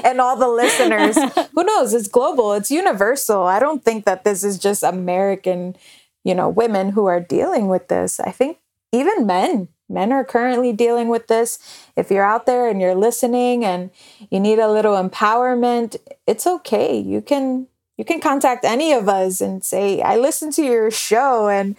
and 0.05 0.21
all 0.21 0.37
the 0.37 0.49
listeners. 0.49 1.17
Who 1.55 1.65
knows? 1.65 1.95
It's 1.95 2.09
global, 2.09 2.53
it's 2.53 2.71
universal. 2.71 3.45
I 3.45 3.59
don't 3.59 3.85
think 3.85 4.05
that 4.05 4.25
this 4.25 4.45
is 4.45 4.59
just 4.59 4.83
American, 4.83 5.77
you 6.25 6.35
know, 6.35 6.49
women 6.49 6.91
who 6.91 7.07
are 7.07 7.21
dealing 7.21 7.69
with 7.69 7.89
this. 7.89 8.21
I 8.21 8.31
think 8.31 8.59
even 8.93 9.27
men 9.27 9.69
men 9.89 10.13
are 10.13 10.25
currently 10.25 10.73
dealing 10.73 11.09
with 11.09 11.27
this. 11.29 11.59
If 11.97 12.11
you're 12.11 12.25
out 12.25 12.47
there 12.47 12.69
and 12.69 12.81
you're 12.81 12.95
listening 12.95 13.65
and 13.65 13.91
you 14.31 14.41
need 14.41 14.59
a 14.59 14.71
little 14.71 14.95
empowerment, 14.95 15.97
it's 16.27 16.47
okay. 16.47 16.99
You 16.99 17.21
can 17.21 17.69
you 17.97 18.05
can 18.05 18.21
contact 18.21 18.65
any 18.65 18.93
of 18.93 19.09
us 19.09 19.41
and 19.41 19.65
say, 19.65 20.03
"I 20.03 20.17
listened 20.17 20.53
to 20.55 20.65
your 20.65 20.91
show 20.91 21.49
and 21.49 21.77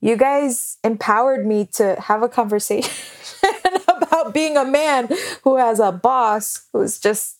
you 0.00 0.16
guys 0.16 0.78
empowered 0.84 1.46
me 1.46 1.66
to 1.74 1.96
have 2.00 2.22
a 2.22 2.28
conversation 2.28 2.92
about 3.88 4.32
being 4.34 4.56
a 4.56 4.64
man 4.64 5.08
who 5.44 5.56
has 5.56 5.80
a 5.80 5.92
boss 5.92 6.66
who's 6.72 6.98
just 6.98 7.38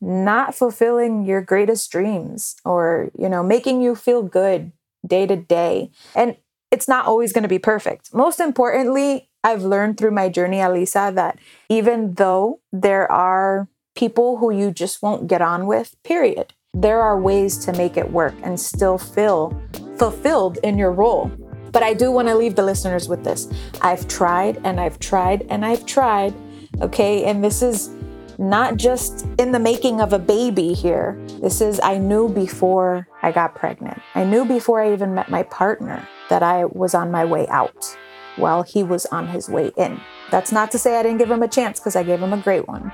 not 0.00 0.54
fulfilling 0.54 1.24
your 1.24 1.42
greatest 1.42 1.90
dreams 1.92 2.56
or, 2.64 3.10
you 3.18 3.28
know, 3.28 3.42
making 3.42 3.80
you 3.82 3.94
feel 3.94 4.22
good 4.22 4.72
day 5.06 5.26
to 5.26 5.36
day." 5.36 5.90
And 6.14 6.36
it's 6.70 6.88
not 6.88 7.06
always 7.06 7.32
going 7.32 7.42
to 7.42 7.48
be 7.48 7.58
perfect. 7.58 8.14
Most 8.14 8.40
importantly, 8.40 9.28
I've 9.42 9.62
learned 9.62 9.98
through 9.98 10.12
my 10.12 10.28
journey, 10.28 10.58
Alisa, 10.58 11.14
that 11.14 11.38
even 11.68 12.14
though 12.14 12.60
there 12.72 13.10
are 13.10 13.68
people 13.96 14.36
who 14.38 14.52
you 14.52 14.70
just 14.70 15.02
won't 15.02 15.26
get 15.26 15.42
on 15.42 15.66
with, 15.66 15.96
period, 16.04 16.54
there 16.74 17.00
are 17.00 17.20
ways 17.20 17.58
to 17.58 17.72
make 17.72 17.96
it 17.96 18.10
work 18.10 18.34
and 18.42 18.58
still 18.58 18.96
feel 18.96 19.60
fulfilled 19.98 20.58
in 20.62 20.78
your 20.78 20.92
role. 20.92 21.30
But 21.72 21.82
I 21.82 21.94
do 21.94 22.10
want 22.10 22.28
to 22.28 22.34
leave 22.34 22.56
the 22.56 22.64
listeners 22.64 23.08
with 23.08 23.22
this. 23.24 23.48
I've 23.80 24.08
tried 24.08 24.60
and 24.64 24.80
I've 24.80 24.98
tried 24.98 25.46
and 25.50 25.64
I've 25.64 25.84
tried. 25.86 26.34
Okay. 26.80 27.24
And 27.24 27.44
this 27.44 27.62
is 27.62 27.90
not 28.38 28.76
just 28.76 29.26
in 29.38 29.52
the 29.52 29.58
making 29.58 30.00
of 30.00 30.12
a 30.12 30.18
baby 30.18 30.72
here. 30.72 31.20
This 31.40 31.60
is, 31.60 31.80
I 31.82 31.98
knew 31.98 32.28
before 32.28 33.06
I 33.22 33.32
got 33.32 33.54
pregnant. 33.54 34.00
I 34.14 34.24
knew 34.24 34.44
before 34.44 34.80
I 34.80 34.92
even 34.92 35.14
met 35.14 35.30
my 35.30 35.42
partner 35.44 36.08
that 36.30 36.42
I 36.42 36.64
was 36.64 36.94
on 36.94 37.10
my 37.10 37.24
way 37.24 37.46
out 37.48 37.96
while 38.36 38.62
he 38.62 38.82
was 38.82 39.06
on 39.06 39.28
his 39.28 39.48
way 39.48 39.70
in. 39.76 40.00
That's 40.30 40.52
not 40.52 40.70
to 40.70 40.78
say 40.78 40.98
I 40.98 41.02
didn't 41.02 41.18
give 41.18 41.30
him 41.30 41.42
a 41.42 41.48
chance 41.48 41.78
because 41.78 41.96
I 41.96 42.02
gave 42.02 42.20
him 42.20 42.32
a 42.32 42.38
great 42.38 42.66
one. 42.66 42.92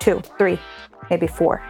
Two, 0.00 0.20
three, 0.38 0.58
maybe 1.08 1.26
four. 1.26 1.62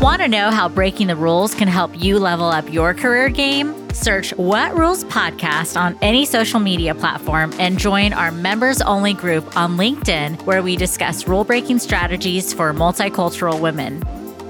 Want 0.00 0.22
to 0.22 0.28
know 0.28 0.52
how 0.52 0.68
breaking 0.68 1.08
the 1.08 1.16
rules 1.16 1.56
can 1.56 1.66
help 1.66 2.00
you 2.00 2.20
level 2.20 2.46
up 2.46 2.72
your 2.72 2.94
career 2.94 3.28
game? 3.28 3.74
Search 3.92 4.30
What 4.36 4.78
Rules 4.78 5.02
Podcast 5.02 5.76
on 5.78 5.98
any 6.02 6.24
social 6.24 6.60
media 6.60 6.94
platform 6.94 7.52
and 7.58 7.76
join 7.76 8.12
our 8.12 8.30
members 8.30 8.80
only 8.82 9.12
group 9.12 9.56
on 9.56 9.76
LinkedIn, 9.76 10.40
where 10.42 10.62
we 10.62 10.76
discuss 10.76 11.26
rule 11.26 11.42
breaking 11.42 11.80
strategies 11.80 12.52
for 12.52 12.72
multicultural 12.72 13.60
women. 13.60 14.00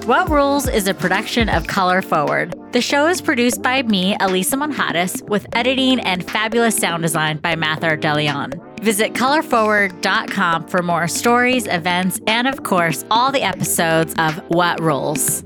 What 0.08 0.30
Rules 0.30 0.66
is 0.66 0.88
a 0.88 0.94
production 0.94 1.50
of 1.50 1.66
Color 1.66 2.00
Forward. 2.00 2.54
The 2.72 2.80
show 2.80 3.08
is 3.08 3.20
produced 3.20 3.60
by 3.60 3.82
me, 3.82 4.16
Elisa 4.20 4.56
Monjadas, 4.56 5.20
with 5.28 5.46
editing 5.54 6.00
and 6.00 6.24
fabulous 6.24 6.78
sound 6.78 7.02
design 7.02 7.36
by 7.36 7.56
Mathar 7.56 8.00
DeLeon. 8.00 8.80
Visit 8.80 9.12
colorforward.com 9.12 10.68
for 10.68 10.82
more 10.82 11.08
stories, 11.08 11.66
events, 11.66 12.22
and 12.26 12.48
of 12.48 12.62
course, 12.62 13.04
all 13.10 13.30
the 13.30 13.42
episodes 13.42 14.14
of 14.16 14.38
What 14.48 14.80
Rules. 14.80 15.42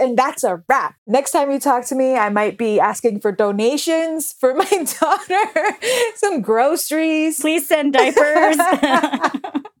And 0.00 0.16
that's 0.16 0.42
a 0.42 0.62
wrap. 0.70 0.96
Next 1.06 1.32
time 1.32 1.50
you 1.50 1.60
talk 1.60 1.84
to 1.88 1.94
me, 1.94 2.16
I 2.16 2.30
might 2.30 2.56
be 2.56 2.80
asking 2.80 3.20
for 3.20 3.30
donations 3.30 4.32
for 4.32 4.54
my 4.54 4.64
daughter, 5.00 5.76
some 6.14 6.40
groceries. 6.40 7.40
Please 7.42 7.68
send 7.68 7.92
diapers. 7.92 8.56